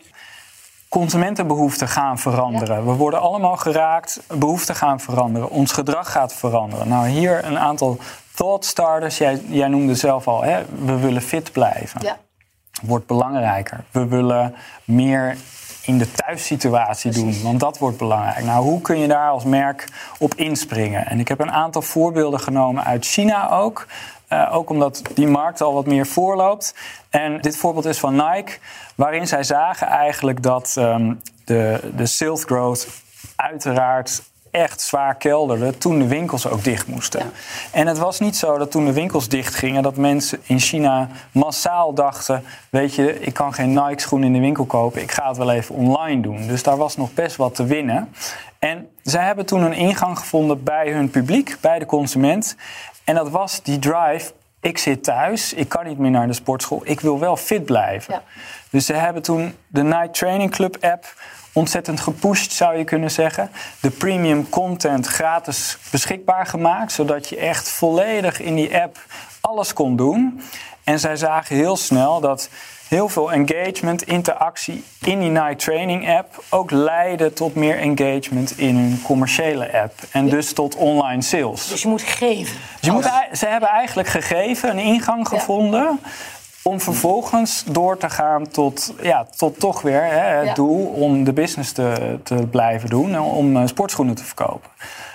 consumentenbehoeften 0.88 1.88
gaan 1.88 2.18
veranderen. 2.18 2.76
Ja. 2.76 2.84
We 2.84 2.92
worden 2.92 3.20
allemaal 3.20 3.56
geraakt, 3.56 4.20
behoeften 4.26 4.74
gaan 4.74 5.00
veranderen. 5.00 5.50
Ons 5.50 5.72
gedrag 5.72 6.12
gaat 6.12 6.34
veranderen. 6.34 6.88
Nou, 6.88 7.08
hier 7.08 7.44
een 7.44 7.58
aantal 7.58 7.98
thought 8.34 8.64
starters. 8.64 9.18
Jij, 9.18 9.40
jij 9.48 9.68
noemde 9.68 9.94
zelf 9.94 10.28
al, 10.28 10.42
hè, 10.42 10.64
we 10.84 10.98
willen 10.98 11.22
fit 11.22 11.52
blijven. 11.52 12.00
Ja. 12.02 12.18
Wordt 12.82 13.06
belangrijker. 13.06 13.84
We 13.90 14.06
willen 14.06 14.54
meer 14.84 15.36
in 15.82 15.98
de 15.98 16.12
thuissituatie 16.12 17.10
doen, 17.10 17.42
want 17.42 17.60
dat 17.60 17.78
wordt 17.78 17.96
belangrijk. 17.96 18.44
Nou, 18.44 18.64
hoe 18.64 18.80
kun 18.80 18.98
je 18.98 19.08
daar 19.08 19.30
als 19.30 19.44
merk 19.44 19.88
op 20.18 20.34
inspringen? 20.34 21.06
En 21.06 21.20
ik 21.20 21.28
heb 21.28 21.40
een 21.40 21.50
aantal 21.50 21.82
voorbeelden 21.82 22.40
genomen 22.40 22.84
uit 22.84 23.06
China 23.06 23.50
ook. 23.50 23.86
Uh, 24.28 24.54
ook 24.54 24.70
omdat 24.70 25.02
die 25.14 25.26
markt 25.26 25.60
al 25.60 25.74
wat 25.74 25.86
meer 25.86 26.06
voorloopt. 26.06 26.74
En 27.10 27.40
dit 27.40 27.56
voorbeeld 27.56 27.84
is 27.84 27.98
van 27.98 28.14
Nike, 28.14 28.58
waarin 28.94 29.26
zij 29.26 29.42
zagen 29.42 29.86
eigenlijk 29.86 30.42
dat 30.42 30.74
um, 30.78 31.20
de, 31.44 31.90
de 31.96 32.06
sales 32.06 32.44
growth 32.44 32.88
uiteraard 33.36 34.22
echt 34.52 34.80
zwaar 34.80 35.14
kelderde 35.14 35.78
toen 35.78 35.98
de 35.98 36.06
winkels 36.06 36.46
ook 36.46 36.64
dicht 36.64 36.86
moesten. 36.86 37.20
Ja. 37.20 37.30
En 37.70 37.86
het 37.86 37.98
was 37.98 38.20
niet 38.20 38.36
zo 38.36 38.58
dat 38.58 38.70
toen 38.70 38.84
de 38.84 38.92
winkels 38.92 39.28
dicht 39.28 39.54
gingen, 39.54 39.82
dat 39.82 39.96
mensen 39.96 40.40
in 40.42 40.58
China 40.58 41.08
massaal 41.30 41.94
dachten: 41.94 42.44
Weet 42.70 42.94
je, 42.94 43.20
ik 43.20 43.34
kan 43.34 43.54
geen 43.54 43.72
Nike-schoen 43.72 44.24
in 44.24 44.32
de 44.32 44.40
winkel 44.40 44.64
kopen, 44.64 45.02
ik 45.02 45.12
ga 45.12 45.28
het 45.28 45.36
wel 45.36 45.50
even 45.50 45.74
online 45.74 46.22
doen. 46.22 46.46
Dus 46.46 46.62
daar 46.62 46.76
was 46.76 46.96
nog 46.96 47.14
best 47.14 47.36
wat 47.36 47.54
te 47.54 47.64
winnen. 47.64 48.14
En 48.58 48.88
zij 49.02 49.24
hebben 49.24 49.46
toen 49.46 49.62
een 49.62 49.72
ingang 49.72 50.18
gevonden 50.18 50.62
bij 50.62 50.92
hun 50.92 51.10
publiek, 51.10 51.56
bij 51.60 51.78
de 51.78 51.86
consument. 51.86 52.56
En 53.04 53.14
dat 53.14 53.30
was 53.30 53.62
die 53.62 53.78
drive. 53.78 54.32
Ik 54.60 54.78
zit 54.78 55.04
thuis, 55.04 55.52
ik 55.52 55.68
kan 55.68 55.86
niet 55.86 55.98
meer 55.98 56.10
naar 56.10 56.26
de 56.26 56.32
sportschool, 56.32 56.80
ik 56.84 57.00
wil 57.00 57.18
wel 57.18 57.36
fit 57.36 57.64
blijven. 57.64 58.14
Ja. 58.14 58.22
Dus 58.70 58.86
ze 58.86 58.92
hebben 58.92 59.22
toen 59.22 59.54
de 59.66 59.82
Night 59.82 60.14
Training 60.14 60.50
Club 60.50 60.76
app 60.80 61.14
ontzettend 61.52 62.00
gepusht, 62.00 62.52
zou 62.52 62.76
je 62.76 62.84
kunnen 62.84 63.10
zeggen. 63.10 63.50
De 63.80 63.90
premium 63.90 64.48
content 64.48 65.06
gratis 65.06 65.78
beschikbaar 65.90 66.46
gemaakt, 66.46 66.92
zodat 66.92 67.28
je 67.28 67.36
echt 67.36 67.68
volledig 67.68 68.40
in 68.40 68.54
die 68.54 68.78
app 68.80 68.98
alles 69.40 69.72
kon 69.72 69.96
doen. 69.96 70.42
En 70.84 70.98
zij 70.98 71.16
zagen 71.16 71.56
heel 71.56 71.76
snel 71.76 72.20
dat 72.20 72.48
heel 72.88 73.08
veel 73.08 73.32
engagement, 73.32 74.02
interactie 74.02 74.84
in 75.00 75.20
die 75.20 75.30
Night 75.30 75.58
Training 75.58 76.16
app 76.16 76.44
ook 76.48 76.70
leidde 76.70 77.32
tot 77.32 77.54
meer 77.54 77.78
engagement 77.78 78.58
in 78.58 78.76
hun 78.76 79.02
commerciële 79.02 79.80
app. 79.82 79.92
En 80.10 80.28
dus 80.28 80.52
tot 80.52 80.76
online 80.76 81.22
sales. 81.22 81.68
Dus 81.68 81.82
je 81.82 81.88
moet 81.88 82.02
geven. 82.02 82.56
Dus 82.80 82.88
je 82.88 82.92
moet, 82.92 83.10
ze 83.32 83.46
hebben 83.46 83.68
eigenlijk 83.68 84.08
gegeven, 84.08 84.70
een 84.70 84.78
ingang 84.78 85.28
gevonden. 85.28 86.00
Om 86.62 86.80
vervolgens 86.80 87.64
door 87.70 87.96
te 87.96 88.10
gaan 88.10 88.48
tot, 88.48 88.94
ja, 89.02 89.26
tot 89.36 89.58
toch 89.58 89.82
weer 89.82 90.02
hè, 90.02 90.36
het 90.36 90.46
ja. 90.46 90.54
doel 90.54 90.86
om 90.86 91.24
de 91.24 91.32
business 91.32 91.72
te, 91.72 92.18
te 92.22 92.46
blijven 92.50 92.88
doen. 92.88 93.20
Om 93.20 93.56
uh, 93.56 93.66
sportschoenen 93.66 94.14
te 94.14 94.24
verkopen. 94.24 94.70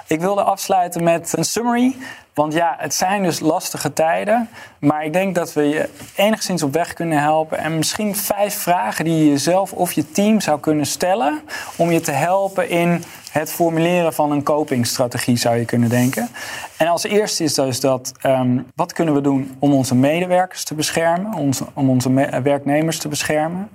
Ik 0.08 0.20
wilde 0.20 0.44
afsluiten 0.44 1.04
met 1.04 1.34
een 1.38 1.46
summary. 1.46 1.96
Want 2.34 2.54
ja, 2.54 2.76
het 2.78 2.94
zijn 2.94 3.24
dus 3.24 3.40
lastige 3.40 3.94
tijden. 3.94 4.50
Maar 4.80 5.06
ik 5.06 5.14
denk 5.14 5.36
dat 5.36 5.54
we 5.54 5.64
je 5.64 5.90
enigszins 6.16 6.64
op 6.64 6.74
weg 6.74 6.94
kunnen 6.94 7.20
helpen. 7.22 7.58
En 7.58 7.78
misschien 7.78 8.16
vijf 8.16 8.56
vragen 8.56 9.06
die 9.06 9.18
je 9.18 9.30
jezelf 9.30 9.74
of 9.74 9.92
je 9.92 10.12
team 10.12 10.42
zou 10.42 10.60
kunnen 10.60 10.86
stellen. 10.86 11.42
Om 11.76 11.92
je 11.92 12.00
te 12.00 12.12
helpen 12.12 12.70
in 12.70 13.04
het 13.32 13.52
formuleren 13.52 14.14
van 14.14 14.32
een 14.32 14.44
copingstrategie, 14.44 15.38
zou 15.38 15.56
je 15.56 15.66
kunnen 15.66 15.90
denken. 15.90 16.30
En 16.78 16.88
als 16.88 17.04
eerste 17.04 17.44
is 17.44 17.54
dus 17.54 17.80
dat, 17.80 18.12
um, 18.24 18.72
wat 18.76 18.94
kunnen 18.94 19.14
we 19.14 19.22
doen 19.22 19.56
om 19.60 19.74
onze 19.74 19.96
medewerkers 19.96 20.64
te 20.64 20.76
beschermen, 20.76 21.34
om 21.74 21.90
onze 21.90 22.12
werknemers 22.44 22.98
te 22.98 23.08
beschermen. 23.08 23.70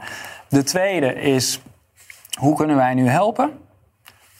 De 0.49 0.63
tweede 0.63 1.15
is, 1.15 1.61
hoe 2.39 2.57
kunnen 2.57 2.77
wij 2.77 2.95
nu 2.95 3.09
helpen? 3.09 3.51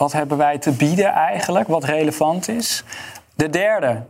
Wat 0.03 0.13
hebben 0.13 0.39
wij 0.39 0.59
te 0.59 0.71
bieden 0.71 1.13
eigenlijk, 1.13 1.69
wat 1.69 1.85
relevant 1.85 2.49
is? 2.49 2.85
De 3.35 3.51
derde, 3.51 4.03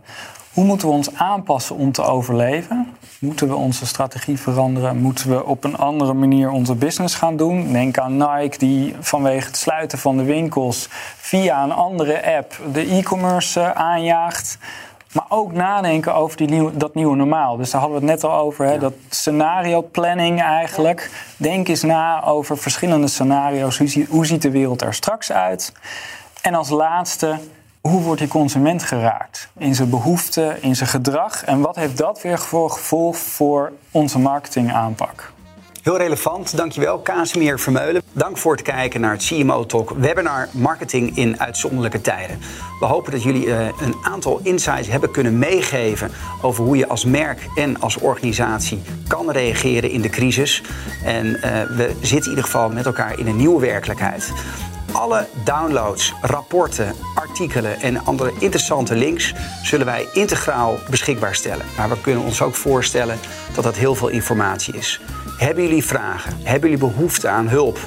hoe 0.52 0.64
moeten 0.64 0.88
we 0.88 0.94
ons 0.94 1.14
aanpassen 1.14 1.76
om 1.76 1.92
te 1.92 2.02
overleven? 2.02 2.96
Moeten 3.18 3.48
we 3.48 3.54
onze 3.54 3.86
strategie 3.86 4.38
veranderen? 4.38 4.96
Moeten 4.96 5.30
we 5.30 5.44
op 5.44 5.64
een 5.64 5.76
andere 5.76 6.12
manier 6.12 6.50
onze 6.50 6.74
business 6.74 7.14
gaan 7.14 7.36
doen? 7.36 7.72
Denk 7.72 7.98
aan 7.98 8.16
Nike 8.16 8.58
die 8.58 8.94
vanwege 9.00 9.46
het 9.46 9.56
sluiten 9.56 9.98
van 9.98 10.16
de 10.16 10.22
winkels 10.22 10.88
via 11.16 11.62
een 11.62 11.72
andere 11.72 12.36
app 12.36 12.60
de 12.72 12.80
e-commerce 12.80 13.60
eh, 13.60 13.70
aanjaagt. 13.70 14.58
Maar 15.12 15.24
ook 15.28 15.52
nadenken 15.52 16.14
over 16.14 16.36
die 16.36 16.48
nieuwe, 16.48 16.76
dat 16.76 16.94
nieuwe 16.94 17.16
normaal. 17.16 17.56
Dus 17.56 17.70
daar 17.70 17.80
hadden 17.80 18.00
we 18.00 18.06
het 18.06 18.14
net 18.14 18.30
al 18.30 18.38
over. 18.38 18.66
Hè? 18.66 18.78
Dat 18.78 18.92
scenario 19.08 19.82
planning 19.82 20.40
eigenlijk. 20.40 21.10
Denk 21.36 21.68
eens 21.68 21.82
na 21.82 22.24
over 22.24 22.58
verschillende 22.58 23.06
scenario's. 23.06 23.78
Hoe, 23.78 24.06
hoe 24.08 24.26
ziet 24.26 24.42
de 24.42 24.50
wereld 24.50 24.82
er 24.82 24.94
straks 24.94 25.32
uit? 25.32 25.72
En 26.40 26.54
als 26.54 26.68
laatste, 26.68 27.38
hoe 27.80 28.02
wordt 28.02 28.20
die 28.20 28.28
consument 28.28 28.82
geraakt? 28.82 29.48
In 29.58 29.74
zijn 29.74 29.90
behoeften, 29.90 30.62
in 30.62 30.76
zijn 30.76 30.88
gedrag. 30.88 31.44
En 31.44 31.60
wat 31.60 31.76
heeft 31.76 31.96
dat 31.96 32.22
weer 32.22 32.38
voor 32.38 32.70
gevolg 32.70 33.18
voor 33.18 33.72
onze 33.90 34.18
marketingaanpak? 34.18 35.31
Heel 35.82 35.96
relevant, 35.96 36.56
dankjewel. 36.56 37.02
Casimir 37.02 37.58
Vermeulen. 37.58 38.02
Dank 38.12 38.38
voor 38.38 38.52
het 38.52 38.62
kijken 38.62 39.00
naar 39.00 39.12
het 39.12 39.24
CMO 39.24 39.66
Talk 39.66 39.90
webinar 39.90 40.48
Marketing 40.52 41.16
in 41.16 41.40
uitzonderlijke 41.40 42.00
tijden. 42.00 42.38
We 42.80 42.86
hopen 42.86 43.12
dat 43.12 43.22
jullie 43.22 43.46
uh, 43.46 43.66
een 43.66 43.94
aantal 44.02 44.40
insights 44.42 44.88
hebben 44.88 45.10
kunnen 45.10 45.38
meegeven 45.38 46.10
over 46.42 46.64
hoe 46.64 46.76
je 46.76 46.88
als 46.88 47.04
merk 47.04 47.46
en 47.54 47.80
als 47.80 47.96
organisatie 47.96 48.82
kan 49.08 49.30
reageren 49.30 49.90
in 49.90 50.00
de 50.00 50.08
crisis. 50.08 50.62
En 51.04 51.26
uh, 51.26 51.40
we 51.76 51.96
zitten 52.00 52.22
in 52.22 52.28
ieder 52.28 52.44
geval 52.44 52.68
met 52.68 52.86
elkaar 52.86 53.18
in 53.18 53.26
een 53.26 53.36
nieuwe 53.36 53.60
werkelijkheid. 53.60 54.32
Alle 54.92 55.26
downloads, 55.44 56.14
rapporten, 56.20 56.94
en 57.80 58.04
andere 58.04 58.32
interessante 58.38 58.94
links 58.94 59.34
zullen 59.62 59.86
wij 59.86 60.06
integraal 60.12 60.78
beschikbaar 60.90 61.34
stellen. 61.34 61.66
Maar 61.76 61.88
we 61.88 62.00
kunnen 62.00 62.22
ons 62.22 62.42
ook 62.42 62.54
voorstellen 62.54 63.18
dat 63.54 63.64
dat 63.64 63.76
heel 63.76 63.94
veel 63.94 64.08
informatie 64.08 64.76
is. 64.76 65.00
Hebben 65.38 65.64
jullie 65.64 65.84
vragen? 65.84 66.32
Hebben 66.42 66.70
jullie 66.70 66.86
behoefte 66.86 67.28
aan 67.28 67.48
hulp? 67.48 67.78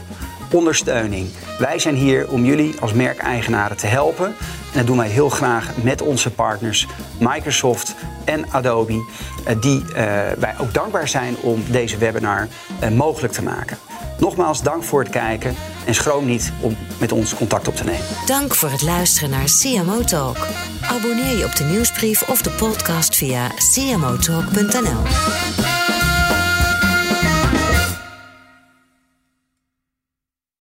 Ondersteuning? 0.52 1.28
Wij 1.60 1.80
zijn 1.80 1.96
hier 1.96 2.30
om 2.30 2.46
jullie 2.46 2.80
als 2.80 2.94
merkeigenaren 2.94 3.78
te 3.78 3.88
helpen. 3.88 4.26
En 4.26 4.34
dat 4.74 4.88
doen 4.88 4.98
wij 4.98 5.08
heel 5.08 5.30
graag 5.30 5.72
met 5.84 6.02
onze 6.02 6.32
partners 6.32 6.88
Microsoft 7.20 7.96
en 8.26 8.46
Adobe, 8.52 9.06
eh, 9.46 9.56
die 9.62 9.82
uh, 9.82 9.96
wij 10.38 10.56
ook 10.58 10.74
dankbaar 10.74 11.08
zijn 11.08 11.36
om 11.41 11.63
deze 11.68 11.98
webinar 11.98 12.48
uh, 12.84 12.89
mogelijk 12.89 13.34
te 13.34 13.44
maken. 13.44 13.78
Nogmaals 14.19 14.62
dank 14.62 14.84
voor 14.84 14.99
het 14.99 15.10
kijken 15.10 15.56
en 15.86 15.95
schroom 15.95 16.25
niet 16.25 16.51
om 16.60 16.78
met 16.99 17.12
ons 17.12 17.36
contact 17.36 17.67
op 17.67 17.75
te 17.75 17.84
nemen. 17.84 18.06
Dank 18.25 18.56
voor 18.56 18.69
het 18.69 18.82
luisteren 18.82 19.30
naar 19.30 19.49
CMO 19.62 20.01
Talk. 20.01 20.38
Abonneer 20.82 21.38
je 21.38 21.45
op 21.45 21.56
de 21.56 21.63
nieuwsbrief 21.63 22.30
of 22.30 22.41
de 22.41 22.51
podcast 22.51 23.15
via 23.15 23.51
cmotalk.nl. 23.73 25.74